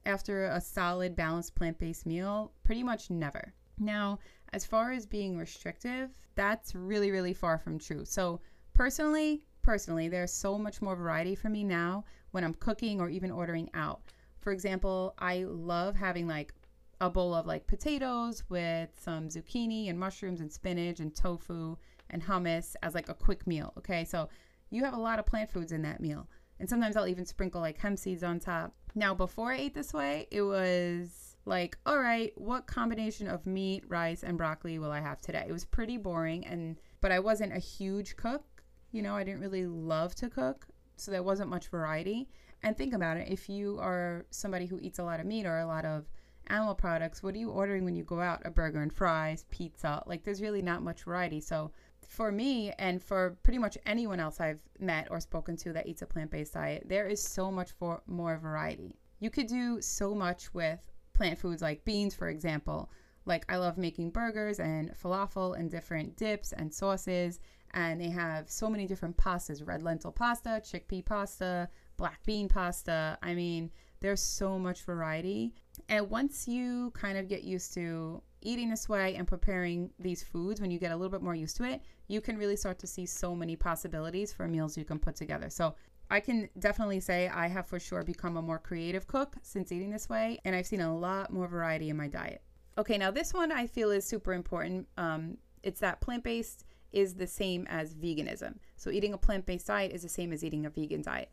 after 0.05 0.45
a 0.45 0.61
solid, 0.61 1.15
balanced 1.15 1.55
plant 1.55 1.79
based 1.79 2.05
meal? 2.05 2.53
Pretty 2.63 2.83
much 2.83 3.09
never. 3.09 3.53
Now, 3.79 4.19
as 4.53 4.65
far 4.65 4.91
as 4.91 5.05
being 5.05 5.37
restrictive, 5.37 6.09
that's 6.35 6.75
really, 6.75 7.11
really 7.11 7.33
far 7.33 7.57
from 7.57 7.79
true. 7.79 8.05
So, 8.05 8.41
personally, 8.73 9.43
personally, 9.61 10.09
there's 10.09 10.33
so 10.33 10.57
much 10.57 10.81
more 10.81 10.95
variety 10.95 11.35
for 11.35 11.49
me 11.49 11.63
now 11.63 12.03
when 12.31 12.43
I'm 12.43 12.53
cooking 12.55 12.99
or 12.99 13.09
even 13.09 13.31
ordering 13.31 13.69
out. 13.73 14.01
For 14.39 14.51
example, 14.51 15.13
I 15.19 15.43
love 15.43 15.95
having 15.95 16.27
like 16.27 16.53
a 17.01 17.09
bowl 17.09 17.33
of 17.33 17.45
like 17.45 17.67
potatoes 17.67 18.43
with 18.49 18.89
some 18.99 19.29
zucchini 19.29 19.89
and 19.89 19.99
mushrooms 19.99 20.41
and 20.41 20.51
spinach 20.51 20.99
and 20.99 21.15
tofu 21.15 21.77
and 22.09 22.23
hummus 22.23 22.75
as 22.83 22.93
like 22.93 23.09
a 23.09 23.13
quick 23.13 23.47
meal. 23.47 23.73
Okay, 23.77 24.03
so 24.03 24.29
you 24.69 24.83
have 24.83 24.93
a 24.93 24.99
lot 24.99 25.19
of 25.19 25.25
plant 25.25 25.49
foods 25.49 25.71
in 25.71 25.81
that 25.83 26.01
meal. 26.01 26.27
And 26.59 26.69
sometimes 26.69 26.97
I'll 26.97 27.07
even 27.07 27.25
sprinkle 27.25 27.61
like 27.61 27.77
hemp 27.77 27.97
seeds 27.97 28.23
on 28.23 28.39
top. 28.39 28.73
Now, 28.95 29.13
before 29.13 29.53
I 29.53 29.57
ate 29.57 29.73
this 29.73 29.93
way, 29.93 30.27
it 30.29 30.41
was 30.41 31.37
like, 31.45 31.77
all 31.85 31.99
right, 31.99 32.33
what 32.35 32.67
combination 32.67 33.27
of 33.27 33.45
meat, 33.45 33.83
rice, 33.87 34.23
and 34.23 34.37
broccoli 34.37 34.77
will 34.77 34.91
I 34.91 34.99
have 34.99 35.21
today? 35.21 35.45
It 35.47 35.53
was 35.53 35.63
pretty 35.63 35.97
boring, 35.97 36.45
and 36.45 36.77
but 37.01 37.11
I 37.11 37.19
wasn't 37.19 37.55
a 37.55 37.59
huge 37.59 38.17
cook. 38.17 38.43
You 38.91 39.01
know, 39.01 39.15
I 39.15 39.23
didn't 39.23 39.41
really 39.41 39.65
love 39.65 40.15
to 40.15 40.29
cook, 40.29 40.67
so 40.97 41.11
there 41.11 41.23
wasn't 41.23 41.49
much 41.49 41.67
variety. 41.67 42.29
And 42.61 42.77
think 42.77 42.93
about 42.93 43.17
it 43.17 43.29
if 43.29 43.47
you 43.47 43.77
are 43.79 44.25
somebody 44.31 44.65
who 44.65 44.79
eats 44.81 44.99
a 44.99 45.03
lot 45.03 45.21
of 45.21 45.25
meat 45.25 45.45
or 45.45 45.59
a 45.59 45.65
lot 45.65 45.85
of 45.85 46.09
animal 46.49 46.75
products, 46.75 47.21
what 47.21 47.35
are 47.35 47.37
you 47.37 47.49
ordering 47.49 47.85
when 47.85 47.95
you 47.95 48.03
go 48.03 48.19
out? 48.19 48.41
A 48.45 48.49
burger 48.49 48.81
and 48.81 48.93
fries, 48.93 49.45
pizza. 49.49 50.03
Like 50.05 50.23
there's 50.23 50.41
really 50.41 50.61
not 50.61 50.83
much 50.83 51.03
variety. 51.03 51.39
So 51.41 51.71
for 52.07 52.31
me 52.31 52.71
and 52.79 53.01
for 53.01 53.37
pretty 53.43 53.59
much 53.59 53.77
anyone 53.85 54.19
else 54.19 54.39
I've 54.39 54.61
met 54.79 55.07
or 55.11 55.19
spoken 55.19 55.55
to 55.57 55.73
that 55.73 55.87
eats 55.87 56.01
a 56.01 56.07
plant-based 56.07 56.53
diet, 56.53 56.83
there 56.87 57.07
is 57.07 57.21
so 57.21 57.51
much 57.51 57.71
for 57.71 58.01
more 58.07 58.37
variety. 58.37 58.95
You 59.19 59.29
could 59.29 59.47
do 59.47 59.81
so 59.81 60.15
much 60.15 60.53
with 60.53 60.79
plant 61.13 61.37
foods 61.37 61.61
like 61.61 61.85
beans, 61.85 62.15
for 62.15 62.29
example. 62.29 62.89
Like 63.25 63.45
I 63.51 63.57
love 63.57 63.77
making 63.77 64.11
burgers 64.11 64.59
and 64.59 64.91
falafel 64.95 65.57
and 65.59 65.69
different 65.69 66.17
dips 66.17 66.51
and 66.53 66.73
sauces. 66.73 67.39
And 67.71 68.01
they 68.01 68.09
have 68.09 68.49
so 68.49 68.69
many 68.69 68.87
different 68.87 69.17
pastas 69.17 69.65
red 69.65 69.83
lentil 69.83 70.11
pasta, 70.11 70.61
chickpea 70.63 71.05
pasta, 71.05 71.69
black 71.97 72.25
bean 72.25 72.49
pasta. 72.49 73.19
I 73.21 73.35
mean, 73.35 73.69
there's 73.99 74.21
so 74.21 74.57
much 74.57 74.81
variety. 74.83 75.53
And 75.87 76.09
once 76.09 76.47
you 76.47 76.91
kind 76.91 77.17
of 77.17 77.27
get 77.27 77.43
used 77.43 77.73
to 77.75 78.21
eating 78.41 78.69
this 78.69 78.87
way 78.87 79.15
and 79.15 79.27
preparing 79.27 79.89
these 79.99 80.23
foods, 80.23 80.61
when 80.61 80.71
you 80.71 80.79
get 80.79 80.91
a 80.91 80.95
little 80.95 81.11
bit 81.11 81.21
more 81.21 81.35
used 81.35 81.57
to 81.57 81.63
it, 81.63 81.81
you 82.07 82.21
can 82.21 82.37
really 82.37 82.55
start 82.55 82.79
to 82.79 82.87
see 82.87 83.05
so 83.05 83.35
many 83.35 83.55
possibilities 83.55 84.33
for 84.33 84.47
meals 84.47 84.77
you 84.77 84.85
can 84.85 84.99
put 84.99 85.15
together. 85.15 85.49
So 85.49 85.75
I 86.09 86.19
can 86.19 86.49
definitely 86.57 86.99
say 86.99 87.27
I 87.29 87.47
have 87.47 87.67
for 87.67 87.79
sure 87.79 88.03
become 88.03 88.37
a 88.37 88.41
more 88.41 88.59
creative 88.59 89.07
cook 89.07 89.35
since 89.41 89.71
eating 89.71 89.91
this 89.91 90.09
way, 90.09 90.39
and 90.43 90.55
I've 90.55 90.65
seen 90.65 90.81
a 90.81 90.97
lot 90.97 91.31
more 91.31 91.47
variety 91.47 91.89
in 91.89 91.97
my 91.97 92.07
diet. 92.07 92.41
Okay, 92.77 92.97
now 92.97 93.11
this 93.11 93.33
one 93.33 93.51
I 93.51 93.67
feel 93.67 93.91
is 93.91 94.05
super 94.05 94.33
important. 94.33 94.87
Um, 94.97 95.37
it's 95.63 95.81
that 95.81 96.01
plant 96.01 96.23
based 96.23 96.65
is 96.91 97.13
the 97.13 97.27
same 97.27 97.67
as 97.67 97.93
veganism. 97.93 98.55
So 98.75 98.89
eating 98.89 99.13
a 99.13 99.17
plant 99.17 99.45
based 99.45 99.67
diet 99.67 99.91
is 99.91 100.01
the 100.01 100.09
same 100.09 100.33
as 100.33 100.43
eating 100.43 100.65
a 100.65 100.69
vegan 100.69 101.01
diet. 101.01 101.29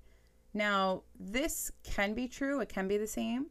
Now, 0.53 1.03
this 1.19 1.71
can 1.85 2.15
be 2.15 2.29
true, 2.29 2.61
it 2.61 2.69
can 2.69 2.89
be 2.89 2.97
the 2.97 3.07
same, 3.07 3.47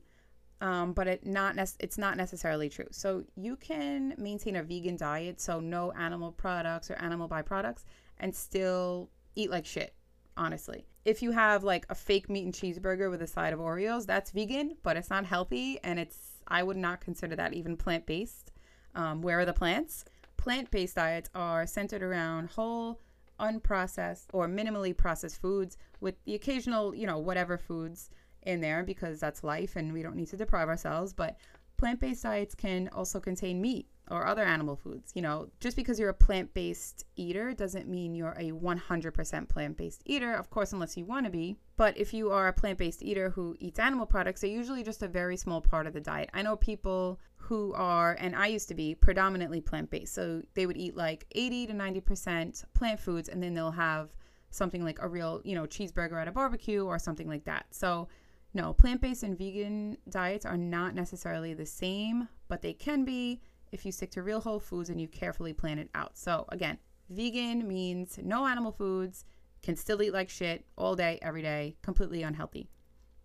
um, 0.61 0.93
but 0.93 1.07
it 1.07 1.25
not 1.25 1.57
it's 1.79 1.97
not 1.97 2.17
necessarily 2.17 2.69
true. 2.69 2.87
So 2.91 3.23
you 3.35 3.55
can 3.55 4.13
maintain 4.17 4.55
a 4.55 4.63
vegan 4.63 4.97
diet, 4.97 5.41
so 5.41 5.59
no 5.59 5.91
animal 5.91 6.31
products 6.31 6.89
or 6.89 6.95
animal 6.95 7.27
byproducts, 7.27 7.83
and 8.19 8.35
still 8.35 9.09
eat 9.35 9.49
like 9.49 9.65
shit. 9.65 9.93
Honestly, 10.37 10.85
if 11.05 11.21
you 11.21 11.31
have 11.31 11.63
like 11.63 11.85
a 11.89 11.95
fake 11.95 12.29
meat 12.29 12.43
and 12.43 12.53
cheeseburger 12.53 13.09
with 13.09 13.21
a 13.21 13.27
side 13.27 13.53
of 13.53 13.59
Oreos, 13.59 14.05
that's 14.05 14.31
vegan, 14.31 14.75
but 14.83 14.97
it's 14.97 15.09
not 15.09 15.25
healthy, 15.25 15.79
and 15.83 15.99
it's 15.99 16.41
I 16.47 16.63
would 16.63 16.77
not 16.77 17.01
consider 17.01 17.35
that 17.35 17.53
even 17.53 17.77
plant 17.77 18.05
based. 18.05 18.51
Um, 18.95 19.21
where 19.21 19.39
are 19.39 19.45
the 19.45 19.53
plants? 19.53 20.05
Plant 20.37 20.71
based 20.71 20.95
diets 20.95 21.29
are 21.33 21.65
centered 21.65 22.03
around 22.03 22.49
whole, 22.51 22.99
unprocessed, 23.39 24.27
or 24.33 24.47
minimally 24.47 24.95
processed 24.95 25.41
foods 25.41 25.77
with 25.99 26.15
the 26.25 26.35
occasional, 26.35 26.93
you 26.93 27.07
know, 27.07 27.17
whatever 27.17 27.57
foods 27.57 28.09
in 28.45 28.61
there 28.61 28.83
because 28.83 29.19
that's 29.19 29.43
life 29.43 29.75
and 29.75 29.93
we 29.93 30.01
don't 30.01 30.15
need 30.15 30.29
to 30.29 30.37
deprive 30.37 30.69
ourselves. 30.69 31.13
But 31.13 31.37
plant 31.77 31.99
based 31.99 32.23
diets 32.23 32.55
can 32.55 32.89
also 32.89 33.19
contain 33.19 33.61
meat 33.61 33.87
or 34.11 34.25
other 34.25 34.43
animal 34.43 34.75
foods. 34.75 35.11
You 35.15 35.21
know, 35.21 35.49
just 35.59 35.75
because 35.75 35.99
you're 35.99 36.09
a 36.09 36.13
plant 36.13 36.53
based 36.53 37.05
eater 37.15 37.53
doesn't 37.53 37.87
mean 37.87 38.15
you're 38.15 38.35
a 38.37 38.51
100% 38.51 39.49
plant 39.49 39.77
based 39.77 40.03
eater, 40.05 40.33
of 40.33 40.49
course, 40.49 40.73
unless 40.73 40.95
you 40.95 41.05
want 41.05 41.25
to 41.25 41.31
be. 41.31 41.57
But 41.77 41.97
if 41.97 42.13
you 42.13 42.31
are 42.31 42.47
a 42.47 42.53
plant 42.53 42.77
based 42.77 43.03
eater 43.03 43.29
who 43.29 43.55
eats 43.59 43.79
animal 43.79 44.05
products, 44.05 44.41
they're 44.41 44.49
usually 44.49 44.83
just 44.83 45.03
a 45.03 45.07
very 45.07 45.37
small 45.37 45.61
part 45.61 45.87
of 45.87 45.93
the 45.93 46.01
diet. 46.01 46.29
I 46.33 46.41
know 46.41 46.55
people 46.55 47.19
who 47.37 47.73
are, 47.73 48.15
and 48.19 48.35
I 48.35 48.47
used 48.47 48.67
to 48.69 48.75
be, 48.75 48.95
predominantly 48.95 49.61
plant 49.61 49.89
based. 49.89 50.13
So 50.13 50.41
they 50.53 50.65
would 50.65 50.77
eat 50.77 50.95
like 50.95 51.25
80 51.33 51.67
to 51.67 51.73
90% 51.73 52.63
plant 52.73 52.99
foods, 52.99 53.29
and 53.29 53.41
then 53.41 53.53
they'll 53.53 53.71
have 53.71 54.09
something 54.49 54.83
like 54.83 54.99
a 55.01 55.07
real, 55.07 55.41
you 55.43 55.53
know, 55.53 55.65
cheeseburger 55.65 56.19
at 56.19 56.27
a 56.27 56.31
barbecue 56.31 56.83
or 56.83 56.97
something 56.97 57.27
like 57.27 57.45
that. 57.45 57.65
So, 57.71 58.07
no, 58.55 58.71
plant 58.73 59.01
based 59.01 59.23
and 59.23 59.37
vegan 59.37 59.97
diets 60.09 60.45
are 60.45 60.55
not 60.55 60.95
necessarily 60.95 61.53
the 61.53 61.65
same, 61.65 62.29
but 62.47 62.61
they 62.61 62.71
can 62.71 63.03
be 63.03 63.41
if 63.73 63.85
you 63.85 63.91
stick 63.91 64.11
to 64.11 64.23
real 64.23 64.39
whole 64.39 64.61
foods 64.61 64.89
and 64.89 64.99
you 64.99 65.09
carefully 65.09 65.51
plan 65.51 65.77
it 65.77 65.89
out. 65.93 66.17
So, 66.17 66.45
again, 66.49 66.77
vegan 67.09 67.67
means 67.67 68.17
no 68.23 68.47
animal 68.47 68.71
foods, 68.71 69.25
can 69.61 69.75
still 69.75 70.01
eat 70.01 70.13
like 70.13 70.29
shit 70.29 70.65
all 70.77 70.95
day, 70.95 71.19
every 71.21 71.41
day, 71.41 71.75
completely 71.81 72.23
unhealthy. 72.23 72.69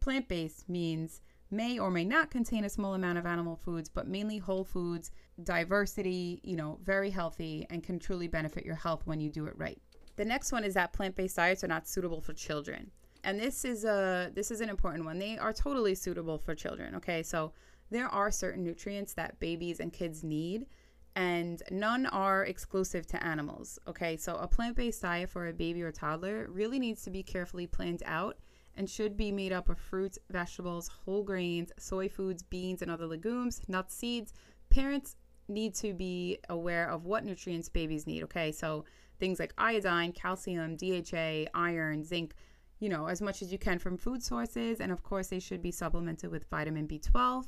Plant 0.00 0.26
based 0.26 0.68
means 0.68 1.20
may 1.48 1.78
or 1.78 1.92
may 1.92 2.04
not 2.04 2.32
contain 2.32 2.64
a 2.64 2.68
small 2.68 2.94
amount 2.94 3.18
of 3.18 3.26
animal 3.26 3.54
foods, 3.54 3.88
but 3.88 4.08
mainly 4.08 4.38
whole 4.38 4.64
foods, 4.64 5.12
diversity, 5.44 6.40
you 6.42 6.56
know, 6.56 6.80
very 6.82 7.10
healthy, 7.10 7.68
and 7.70 7.84
can 7.84 8.00
truly 8.00 8.26
benefit 8.26 8.66
your 8.66 8.74
health 8.74 9.02
when 9.04 9.20
you 9.20 9.30
do 9.30 9.46
it 9.46 9.56
right. 9.56 9.80
The 10.16 10.24
next 10.24 10.50
one 10.50 10.64
is 10.64 10.74
that 10.74 10.92
plant 10.92 11.14
based 11.14 11.36
diets 11.36 11.62
are 11.62 11.68
not 11.68 11.86
suitable 11.86 12.20
for 12.20 12.32
children 12.32 12.90
and 13.24 13.38
this 13.38 13.64
is 13.64 13.84
a 13.84 14.30
this 14.34 14.50
is 14.50 14.60
an 14.60 14.68
important 14.68 15.04
one. 15.04 15.18
They 15.18 15.38
are 15.38 15.52
totally 15.52 15.94
suitable 15.94 16.38
for 16.38 16.54
children. 16.54 16.94
Okay, 16.96 17.22
so 17.22 17.52
there 17.90 18.08
are 18.08 18.30
certain 18.30 18.62
nutrients 18.62 19.14
that 19.14 19.38
babies 19.40 19.80
and 19.80 19.92
kids 19.92 20.22
need, 20.22 20.66
and 21.16 21.62
none 21.70 22.06
are 22.06 22.44
exclusive 22.44 23.06
to 23.08 23.24
animals. 23.24 23.78
Okay, 23.86 24.16
so 24.16 24.36
a 24.36 24.46
plant 24.46 24.76
based 24.76 25.02
diet 25.02 25.30
for 25.30 25.48
a 25.48 25.52
baby 25.52 25.82
or 25.82 25.92
toddler 25.92 26.48
really 26.50 26.78
needs 26.78 27.02
to 27.02 27.10
be 27.10 27.22
carefully 27.22 27.66
planned 27.66 28.02
out 28.06 28.38
and 28.76 28.88
should 28.88 29.16
be 29.16 29.32
made 29.32 29.52
up 29.52 29.68
of 29.68 29.78
fruits, 29.78 30.18
vegetables, 30.30 30.88
whole 31.04 31.22
grains, 31.22 31.72
soy 31.76 32.08
foods, 32.08 32.42
beans, 32.42 32.82
and 32.82 32.90
other 32.90 33.06
legumes, 33.06 33.60
nuts, 33.68 33.94
seeds. 33.94 34.32
Parents 34.70 35.16
need 35.48 35.74
to 35.74 35.92
be 35.92 36.38
aware 36.48 36.88
of 36.88 37.04
what 37.04 37.24
nutrients 37.24 37.68
babies 37.68 38.06
need. 38.06 38.22
Okay, 38.22 38.52
so 38.52 38.84
things 39.18 39.38
like 39.38 39.52
iodine, 39.58 40.12
calcium, 40.12 40.76
DHA, 40.76 41.46
iron, 41.54 42.04
zinc 42.04 42.34
you 42.80 42.88
know, 42.88 43.06
as 43.06 43.20
much 43.20 43.42
as 43.42 43.52
you 43.52 43.58
can 43.58 43.78
from 43.78 43.96
food 43.96 44.22
sources. 44.22 44.80
And 44.80 44.90
of 44.90 45.02
course, 45.02 45.28
they 45.28 45.38
should 45.38 45.62
be 45.62 45.70
supplemented 45.70 46.30
with 46.30 46.46
vitamin 46.50 46.88
B12 46.88 47.46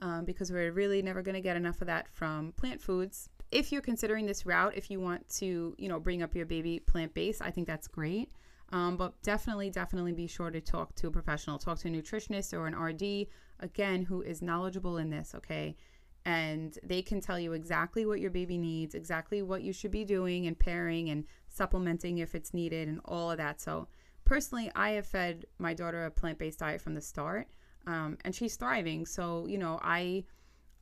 um, 0.00 0.24
because 0.24 0.52
we're 0.52 0.72
really 0.72 1.00
never 1.00 1.22
going 1.22 1.36
to 1.36 1.40
get 1.40 1.56
enough 1.56 1.80
of 1.80 1.86
that 1.86 2.08
from 2.08 2.52
plant 2.52 2.80
foods. 2.80 3.28
If 3.52 3.70
you're 3.70 3.82
considering 3.82 4.26
this 4.26 4.44
route, 4.44 4.72
if 4.76 4.90
you 4.90 5.00
want 5.00 5.28
to, 5.36 5.74
you 5.78 5.88
know, 5.88 6.00
bring 6.00 6.22
up 6.22 6.34
your 6.34 6.46
baby 6.46 6.80
plant 6.80 7.14
based, 7.14 7.40
I 7.40 7.50
think 7.50 7.66
that's 7.66 7.86
great. 7.86 8.32
Um, 8.72 8.96
but 8.96 9.20
definitely, 9.22 9.70
definitely 9.70 10.12
be 10.12 10.26
sure 10.26 10.50
to 10.50 10.60
talk 10.60 10.94
to 10.96 11.08
a 11.08 11.10
professional, 11.10 11.58
talk 11.58 11.78
to 11.80 11.88
a 11.88 11.90
nutritionist 11.90 12.58
or 12.58 12.66
an 12.66 12.74
RD, 12.74 13.28
again, 13.60 14.02
who 14.02 14.22
is 14.22 14.40
knowledgeable 14.40 14.96
in 14.96 15.10
this, 15.10 15.34
okay? 15.34 15.76
And 16.24 16.76
they 16.82 17.02
can 17.02 17.20
tell 17.20 17.38
you 17.38 17.52
exactly 17.52 18.06
what 18.06 18.20
your 18.20 18.30
baby 18.30 18.56
needs, 18.56 18.94
exactly 18.94 19.42
what 19.42 19.62
you 19.62 19.74
should 19.74 19.90
be 19.90 20.04
doing 20.04 20.46
and 20.46 20.58
pairing 20.58 21.10
and 21.10 21.24
supplementing 21.48 22.18
if 22.18 22.34
it's 22.34 22.54
needed 22.54 22.88
and 22.88 23.00
all 23.04 23.30
of 23.30 23.36
that. 23.36 23.60
So, 23.60 23.88
personally, 24.24 24.70
I 24.74 24.90
have 24.90 25.06
fed 25.06 25.46
my 25.58 25.74
daughter 25.74 26.04
a 26.04 26.10
plant 26.10 26.38
based 26.38 26.60
diet 26.60 26.80
from 26.80 26.94
the 26.94 27.00
start, 27.00 27.48
um, 27.86 28.18
and 28.24 28.34
she's 28.34 28.56
thriving. 28.56 29.06
So 29.06 29.46
you 29.46 29.58
know, 29.58 29.78
I 29.82 30.24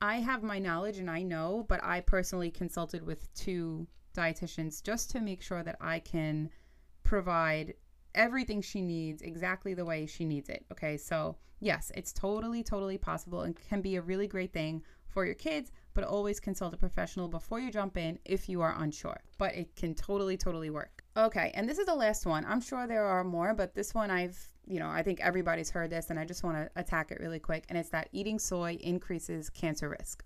I 0.02 0.16
have 0.16 0.42
my 0.42 0.58
knowledge 0.58 0.98
and 0.98 1.10
I 1.10 1.22
know, 1.22 1.66
but 1.68 1.82
I 1.82 2.00
personally 2.00 2.50
consulted 2.50 3.04
with 3.04 3.32
two 3.34 3.86
dietitians 4.16 4.82
just 4.82 5.10
to 5.10 5.20
make 5.20 5.42
sure 5.42 5.62
that 5.62 5.76
I 5.80 6.00
can 6.00 6.50
provide 7.02 7.74
everything 8.14 8.60
she 8.60 8.80
needs 8.80 9.22
exactly 9.22 9.74
the 9.74 9.84
way 9.84 10.06
she 10.06 10.24
needs 10.24 10.48
it. 10.48 10.64
Okay, 10.72 10.96
so 10.96 11.36
yes, 11.60 11.92
it's 11.94 12.12
totally, 12.12 12.62
totally 12.62 12.98
possible 12.98 13.42
and 13.42 13.54
can 13.68 13.80
be 13.80 13.96
a 13.96 14.02
really 14.02 14.26
great 14.26 14.52
thing 14.52 14.82
for 15.06 15.24
your 15.24 15.34
kids, 15.34 15.70
but 15.94 16.04
always 16.04 16.40
consult 16.40 16.74
a 16.74 16.76
professional 16.76 17.28
before 17.28 17.60
you 17.60 17.70
jump 17.70 17.96
in 17.96 18.18
if 18.24 18.48
you 18.48 18.60
are 18.62 18.74
unsure. 18.78 19.20
But 19.38 19.54
it 19.54 19.76
can 19.76 19.94
totally, 19.94 20.36
totally 20.36 20.70
work. 20.70 20.99
Okay, 21.16 21.50
and 21.54 21.68
this 21.68 21.78
is 21.78 21.86
the 21.86 21.94
last 21.94 22.24
one. 22.24 22.44
I'm 22.44 22.60
sure 22.60 22.86
there 22.86 23.04
are 23.04 23.24
more, 23.24 23.52
but 23.52 23.74
this 23.74 23.94
one 23.94 24.10
I've, 24.10 24.38
you 24.66 24.78
know, 24.78 24.88
I 24.88 25.02
think 25.02 25.20
everybody's 25.20 25.70
heard 25.70 25.90
this 25.90 26.10
and 26.10 26.18
I 26.18 26.24
just 26.24 26.44
want 26.44 26.56
to 26.56 26.70
attack 26.80 27.10
it 27.10 27.18
really 27.20 27.40
quick. 27.40 27.64
And 27.68 27.76
it's 27.76 27.88
that 27.90 28.08
eating 28.12 28.38
soy 28.38 28.78
increases 28.80 29.50
cancer 29.50 29.88
risk. 29.88 30.24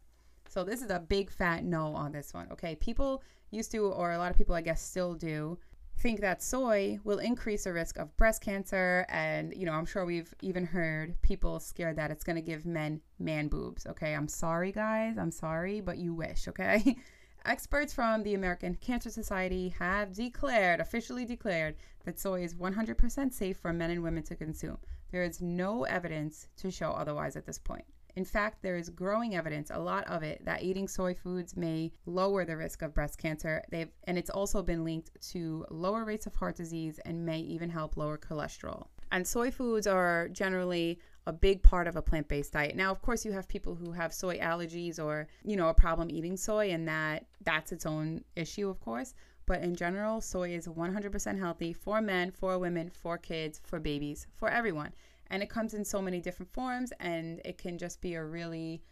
So 0.48 0.62
this 0.62 0.82
is 0.82 0.90
a 0.90 1.00
big 1.00 1.30
fat 1.30 1.64
no 1.64 1.94
on 1.94 2.12
this 2.12 2.34
one. 2.34 2.48
Okay, 2.52 2.76
people 2.76 3.22
used 3.50 3.72
to, 3.72 3.86
or 3.86 4.12
a 4.12 4.18
lot 4.18 4.30
of 4.30 4.36
people 4.36 4.54
I 4.54 4.60
guess 4.60 4.82
still 4.82 5.14
do, 5.14 5.58
think 5.98 6.20
that 6.20 6.42
soy 6.42 6.98
will 7.02 7.18
increase 7.18 7.64
the 7.64 7.72
risk 7.72 7.98
of 7.98 8.14
breast 8.18 8.42
cancer. 8.42 9.06
And, 9.08 9.54
you 9.56 9.64
know, 9.64 9.72
I'm 9.72 9.86
sure 9.86 10.04
we've 10.04 10.34
even 10.42 10.66
heard 10.66 11.20
people 11.22 11.60
scared 11.60 11.96
that 11.96 12.10
it's 12.10 12.24
going 12.24 12.36
to 12.36 12.42
give 12.42 12.66
men 12.66 13.00
man 13.18 13.48
boobs. 13.48 13.86
Okay, 13.86 14.14
I'm 14.14 14.28
sorry, 14.28 14.70
guys. 14.70 15.16
I'm 15.16 15.30
sorry, 15.30 15.80
but 15.80 15.96
you 15.96 16.12
wish. 16.12 16.46
Okay. 16.48 16.96
Experts 17.46 17.92
from 17.92 18.22
the 18.22 18.32
American 18.32 18.74
Cancer 18.76 19.10
Society 19.10 19.68
have 19.78 20.14
declared, 20.14 20.80
officially 20.80 21.26
declared, 21.26 21.76
that 22.06 22.18
soy 22.18 22.42
is 22.42 22.54
100% 22.54 23.32
safe 23.34 23.58
for 23.58 23.70
men 23.70 23.90
and 23.90 24.02
women 24.02 24.22
to 24.22 24.34
consume. 24.34 24.78
There 25.12 25.22
is 25.22 25.42
no 25.42 25.84
evidence 25.84 26.48
to 26.56 26.70
show 26.70 26.92
otherwise 26.92 27.36
at 27.36 27.44
this 27.44 27.58
point. 27.58 27.84
In 28.16 28.24
fact, 28.24 28.62
there 28.62 28.76
is 28.76 28.88
growing 28.88 29.36
evidence, 29.36 29.70
a 29.70 29.78
lot 29.78 30.06
of 30.08 30.22
it, 30.22 30.42
that 30.46 30.62
eating 30.62 30.88
soy 30.88 31.12
foods 31.12 31.54
may 31.54 31.92
lower 32.06 32.46
the 32.46 32.56
risk 32.56 32.80
of 32.80 32.94
breast 32.94 33.18
cancer. 33.18 33.62
They've 33.70 33.90
and 34.04 34.16
it's 34.16 34.30
also 34.30 34.62
been 34.62 34.82
linked 34.82 35.10
to 35.32 35.66
lower 35.68 36.04
rates 36.04 36.26
of 36.26 36.34
heart 36.36 36.56
disease 36.56 36.98
and 37.04 37.26
may 37.26 37.40
even 37.40 37.68
help 37.68 37.98
lower 37.98 38.16
cholesterol. 38.16 38.86
And 39.12 39.26
soy 39.26 39.50
foods 39.50 39.86
are 39.86 40.28
generally 40.28 40.98
a 41.26 41.32
big 41.32 41.62
part 41.62 41.86
of 41.86 41.96
a 41.96 42.02
plant-based 42.02 42.52
diet. 42.52 42.76
Now, 42.76 42.90
of 42.90 43.00
course, 43.00 43.24
you 43.24 43.32
have 43.32 43.48
people 43.48 43.74
who 43.74 43.92
have 43.92 44.12
soy 44.12 44.38
allergies 44.38 45.02
or, 45.02 45.26
you 45.44 45.56
know, 45.56 45.68
a 45.68 45.74
problem 45.74 46.10
eating 46.10 46.36
soy 46.36 46.70
and 46.70 46.86
that 46.88 47.26
that's 47.44 47.72
its 47.72 47.86
own 47.86 48.24
issue, 48.36 48.68
of 48.68 48.80
course. 48.80 49.14
But 49.46 49.62
in 49.62 49.74
general, 49.74 50.20
soy 50.20 50.54
is 50.54 50.66
100% 50.66 51.38
healthy 51.38 51.72
for 51.72 52.00
men, 52.00 52.30
for 52.30 52.58
women, 52.58 52.90
for 52.90 53.18
kids, 53.18 53.60
for 53.62 53.78
babies, 53.78 54.26
for 54.34 54.48
everyone. 54.48 54.94
And 55.28 55.42
it 55.42 55.50
comes 55.50 55.74
in 55.74 55.84
so 55.84 56.00
many 56.00 56.20
different 56.20 56.52
forms 56.52 56.92
and 57.00 57.40
it 57.44 57.58
can 57.58 57.78
just 57.78 58.00
be 58.00 58.14
a 58.14 58.24
really 58.24 58.82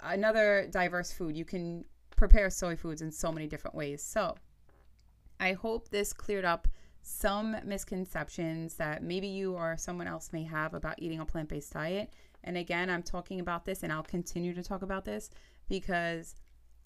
another 0.00 0.68
diverse 0.70 1.12
food. 1.12 1.36
You 1.36 1.44
can 1.44 1.84
prepare 2.16 2.50
soy 2.50 2.76
foods 2.76 3.02
in 3.02 3.10
so 3.10 3.32
many 3.32 3.46
different 3.46 3.76
ways. 3.76 4.02
So, 4.02 4.36
I 5.40 5.52
hope 5.54 5.88
this 5.88 6.12
cleared 6.12 6.44
up 6.44 6.68
some 7.02 7.56
misconceptions 7.64 8.74
that 8.74 9.02
maybe 9.02 9.26
you 9.26 9.54
or 9.54 9.76
someone 9.76 10.06
else 10.06 10.32
may 10.32 10.44
have 10.44 10.72
about 10.72 10.94
eating 10.98 11.20
a 11.20 11.26
plant 11.26 11.48
based 11.48 11.72
diet. 11.72 12.12
And 12.44 12.56
again, 12.56 12.88
I'm 12.90 13.02
talking 13.02 13.40
about 13.40 13.64
this 13.64 13.82
and 13.82 13.92
I'll 13.92 14.02
continue 14.02 14.54
to 14.54 14.62
talk 14.62 14.82
about 14.82 15.04
this 15.04 15.30
because 15.68 16.34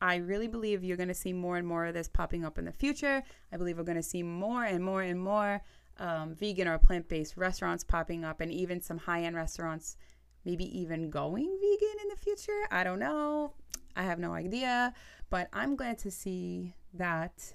I 0.00 0.16
really 0.16 0.48
believe 0.48 0.84
you're 0.84 0.96
going 0.96 1.08
to 1.08 1.14
see 1.14 1.32
more 1.32 1.56
and 1.56 1.66
more 1.66 1.86
of 1.86 1.94
this 1.94 2.08
popping 2.08 2.44
up 2.44 2.58
in 2.58 2.64
the 2.64 2.72
future. 2.72 3.22
I 3.52 3.56
believe 3.56 3.78
we're 3.78 3.84
going 3.84 3.96
to 3.96 4.02
see 4.02 4.22
more 4.22 4.64
and 4.64 4.84
more 4.84 5.02
and 5.02 5.20
more 5.20 5.62
um, 5.98 6.34
vegan 6.34 6.68
or 6.68 6.78
plant 6.78 7.08
based 7.08 7.36
restaurants 7.36 7.82
popping 7.84 8.24
up 8.24 8.40
and 8.40 8.52
even 8.52 8.80
some 8.80 8.98
high 8.98 9.22
end 9.22 9.36
restaurants, 9.36 9.96
maybe 10.44 10.64
even 10.78 11.10
going 11.10 11.58
vegan 11.60 11.96
in 12.02 12.08
the 12.10 12.16
future. 12.16 12.66
I 12.70 12.84
don't 12.84 12.98
know. 12.98 13.52
I 13.96 14.02
have 14.02 14.18
no 14.18 14.32
idea. 14.32 14.92
But 15.30 15.48
I'm 15.52 15.76
glad 15.76 15.98
to 16.00 16.10
see 16.10 16.74
that 16.94 17.52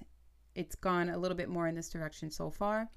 it's 0.54 0.74
gone 0.74 1.08
a 1.08 1.18
little 1.18 1.36
bit 1.36 1.48
more 1.48 1.68
in 1.68 1.74
this 1.74 1.88
direction 1.88 2.30
so 2.30 2.50
far. 2.50 2.88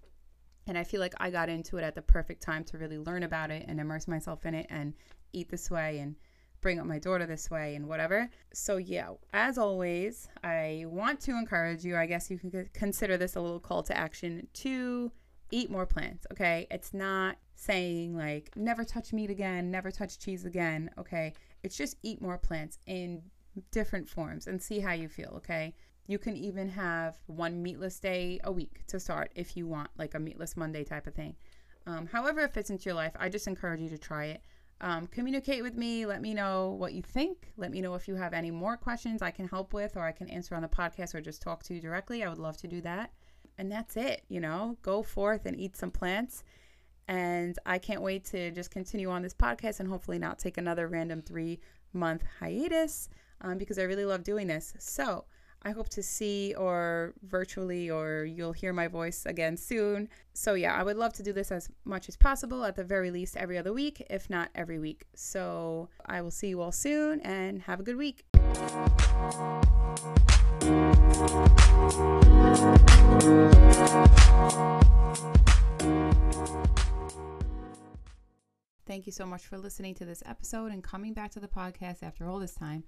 And 0.68 0.78
I 0.78 0.84
feel 0.84 1.00
like 1.00 1.14
I 1.20 1.30
got 1.30 1.48
into 1.48 1.78
it 1.78 1.84
at 1.84 1.94
the 1.94 2.02
perfect 2.02 2.42
time 2.42 2.64
to 2.66 2.78
really 2.78 2.98
learn 2.98 3.24
about 3.24 3.52
it 3.52 3.66
and 3.68 3.80
immerse 3.80 4.08
myself 4.08 4.46
in 4.46 4.56
it 4.56 4.66
and 4.70 4.94
eat 5.32 5.50
this 5.50 5.70
way 5.70 6.00
and 6.00 6.16
bring 6.66 6.80
up 6.80 6.88
my 6.88 6.98
daughter 6.98 7.28
this 7.28 7.52
way 7.52 7.76
and 7.76 7.88
whatever. 7.88 8.28
So, 8.52 8.78
yeah, 8.78 9.12
as 9.34 9.60
always, 9.60 10.30
I 10.44 10.86
want 10.88 11.20
to 11.22 11.38
encourage 11.38 11.86
you. 11.86 11.96
I 11.96 12.08
guess 12.08 12.32
you 12.32 12.40
can 12.40 12.68
consider 12.74 13.18
this 13.18 13.36
a 13.36 13.40
little 13.40 13.60
call 13.60 13.84
to 13.84 13.96
action 13.96 14.48
to 14.54 15.12
eat 15.52 15.70
more 15.70 15.86
plants, 15.86 16.26
okay? 16.32 16.66
It's 16.72 16.92
not 16.92 17.38
saying 17.54 18.18
like 18.18 18.50
never 18.56 18.84
touch 18.84 19.14
meat 19.14 19.30
again, 19.30 19.70
never 19.70 19.92
touch 19.92 20.18
cheese 20.18 20.44
again, 20.44 20.90
okay? 20.98 21.36
It's 21.62 21.78
just 21.78 21.98
eat 22.02 22.20
more 22.20 22.40
plants 22.40 22.80
in 22.88 23.22
different 23.70 24.10
forms 24.10 24.48
and 24.48 24.60
see 24.60 24.80
how 24.80 24.94
you 24.94 25.08
feel, 25.08 25.34
okay? 25.38 25.76
You 26.08 26.18
can 26.18 26.36
even 26.36 26.68
have 26.70 27.16
one 27.28 27.62
meatless 27.62 28.00
day 28.00 28.40
a 28.44 28.52
week 28.52 28.88
to 28.88 29.00
start 29.00 29.32
if 29.36 29.56
you 29.56 29.68
want, 29.68 29.92
like 30.00 30.16
a 30.16 30.20
meatless 30.20 30.58
Monday 30.58 30.84
type 30.84 31.06
of 31.06 31.14
thing. 31.14 31.36
Um, 31.86 32.08
however, 32.08 32.40
it 32.40 32.56
fits 32.56 32.72
into 32.72 32.86
your 32.86 32.96
life, 32.96 33.14
I 33.20 33.30
just 33.30 33.46
encourage 33.46 33.82
you 33.82 33.90
to 33.90 34.00
try 34.00 34.26
it. 34.26 34.42
Um, 34.82 35.08
communicate 35.08 35.64
with 35.64 35.76
me. 35.76 36.06
Let 36.06 36.22
me 36.22 36.34
know 36.34 36.72
what 36.72 36.94
you 36.94 37.02
think. 37.02 37.52
Let 37.58 37.72
me 37.72 37.82
know 37.82 37.96
if 37.96 38.08
you 38.08 38.16
have 38.16 38.34
any 38.34 38.52
more 38.52 38.78
questions 38.78 39.22
I 39.22 39.32
can 39.32 39.48
help 39.48 39.74
with 39.74 39.96
or 39.96 40.04
I 40.04 40.12
can 40.12 40.30
answer 40.30 40.54
on 40.54 40.62
the 40.62 40.68
podcast 40.68 41.16
or 41.16 41.22
just 41.22 41.42
talk 41.42 41.64
to 41.64 41.74
you 41.74 41.82
directly. 41.82 42.24
I 42.24 42.30
would 42.30 42.38
love 42.38 42.58
to 42.58 42.68
do 42.68 42.82
that. 42.82 43.12
And 43.58 43.72
that's 43.72 43.96
it. 43.96 44.24
You 44.28 44.42
know, 44.42 44.78
go 44.82 45.02
forth 45.02 45.46
and 45.46 45.58
eat 45.60 45.78
some 45.78 45.92
plants. 45.92 46.44
And 47.08 47.58
I 47.66 47.78
can't 47.78 48.02
wait 48.02 48.26
to 48.26 48.52
just 48.52 48.70
continue 48.72 49.10
on 49.10 49.22
this 49.22 49.34
podcast 49.34 49.80
and 49.80 49.88
hopefully 49.88 50.20
not 50.20 50.40
take 50.40 50.58
another 50.58 50.88
random 50.88 51.22
three 51.22 51.60
month 51.94 52.24
hiatus. 52.40 53.10
um, 53.42 53.58
because 53.58 53.78
I 53.80 53.84
really 53.84 54.06
love 54.06 54.24
doing 54.24 54.48
this. 54.48 54.74
So 54.80 55.26
I 55.66 55.72
hope 55.72 55.90
to 55.90 56.04
see 56.04 56.54
or 56.56 57.16
virtually 57.24 57.90
or 57.90 58.24
you'll 58.24 58.52
hear 58.52 58.72
my 58.72 58.88
voice 58.88 59.26
again 59.26 59.58
soon. 59.58 60.10
So 60.34 60.54
yeah, 60.54 60.76
I 60.76 60.84
would 60.84 60.96
love 60.96 61.14
to 61.14 61.24
do 61.24 61.34
this 61.34 61.52
as 61.52 61.70
much 61.86 62.08
as 62.08 62.16
possible, 62.16 62.64
at 62.66 62.76
the 62.76 62.84
very 62.84 63.10
least 63.10 63.36
every 63.36 63.58
other 63.58 63.74
week, 63.74 64.06
if 64.08 64.30
not 64.30 64.50
every 64.54 64.78
week. 64.78 65.06
So 65.16 65.90
I 66.06 66.22
will 66.22 66.30
see 66.30 66.50
you 66.50 66.62
all 66.62 66.72
soon 66.72 67.20
and 67.22 67.64
have 67.64 67.80
a 67.80 67.84
good 67.84 67.98
week. 67.98 68.26
Thank 78.86 79.08
you 79.08 79.12
so 79.12 79.26
much 79.26 79.48
for 79.48 79.58
listening 79.58 79.96
to 79.96 80.06
this 80.06 80.22
episode 80.28 80.72
and 80.72 80.84
coming 80.84 81.14
back 81.16 81.32
to 81.32 81.40
the 81.40 81.48
podcast 81.48 82.04
after 82.04 82.30
all 82.30 82.38
this 82.38 82.54
time. 82.54 82.84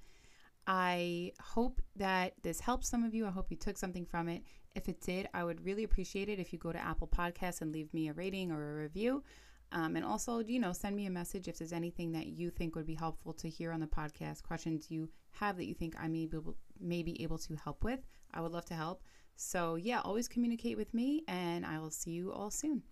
I 0.67 1.31
hope 1.41 1.81
that 1.95 2.33
this 2.43 2.59
helps 2.59 2.89
some 2.89 3.05
of 3.05 3.15
you. 3.15 3.25
I 3.25 3.31
hope 3.31 3.49
you 3.49 3.55
took 3.55 3.77
something 3.77 4.05
from 4.05 4.27
it. 4.27 4.43
If 4.75 4.89
it 4.89 4.99
did, 4.99 5.29
I 5.33 5.45
would 5.45 5.63
really 5.65 5.85
appreciate 5.85 6.27
it 6.27 6.39
if 6.39 6.51
you 6.51 6.59
go 6.59 6.73
to 6.73 6.77
Apple 6.77 7.07
Podcasts 7.07 7.61
and 7.61 7.71
leave 7.71 7.93
me 7.93 8.09
a 8.09 8.13
rating 8.13 8.51
or 8.51 8.71
a 8.71 8.81
review. 8.83 9.23
Um, 9.71 9.95
and 9.95 10.05
also, 10.05 10.39
you 10.39 10.59
know, 10.59 10.73
send 10.73 10.95
me 10.95 11.05
a 11.05 11.09
message 11.09 11.47
if 11.47 11.57
there's 11.57 11.73
anything 11.73 12.11
that 12.11 12.27
you 12.27 12.49
think 12.49 12.75
would 12.75 12.85
be 12.85 12.95
helpful 12.95 13.33
to 13.33 13.49
hear 13.49 13.71
on 13.71 13.79
the 13.79 13.87
podcast, 13.87 14.43
questions 14.43 14.91
you 14.91 15.09
have 15.31 15.57
that 15.57 15.65
you 15.65 15.73
think 15.73 15.95
I 15.97 16.07
may 16.09 16.25
be 16.25 16.37
able, 16.37 16.57
may 16.79 17.01
be 17.01 17.21
able 17.23 17.37
to 17.39 17.55
help 17.55 17.83
with. 17.83 18.01
I 18.33 18.41
would 18.41 18.51
love 18.51 18.65
to 18.65 18.73
help. 18.73 19.03
So, 19.37 19.75
yeah, 19.75 20.01
always 20.03 20.27
communicate 20.27 20.77
with 20.77 20.93
me, 20.93 21.23
and 21.27 21.65
I 21.65 21.79
will 21.79 21.91
see 21.91 22.11
you 22.11 22.31
all 22.33 22.51
soon. 22.51 22.83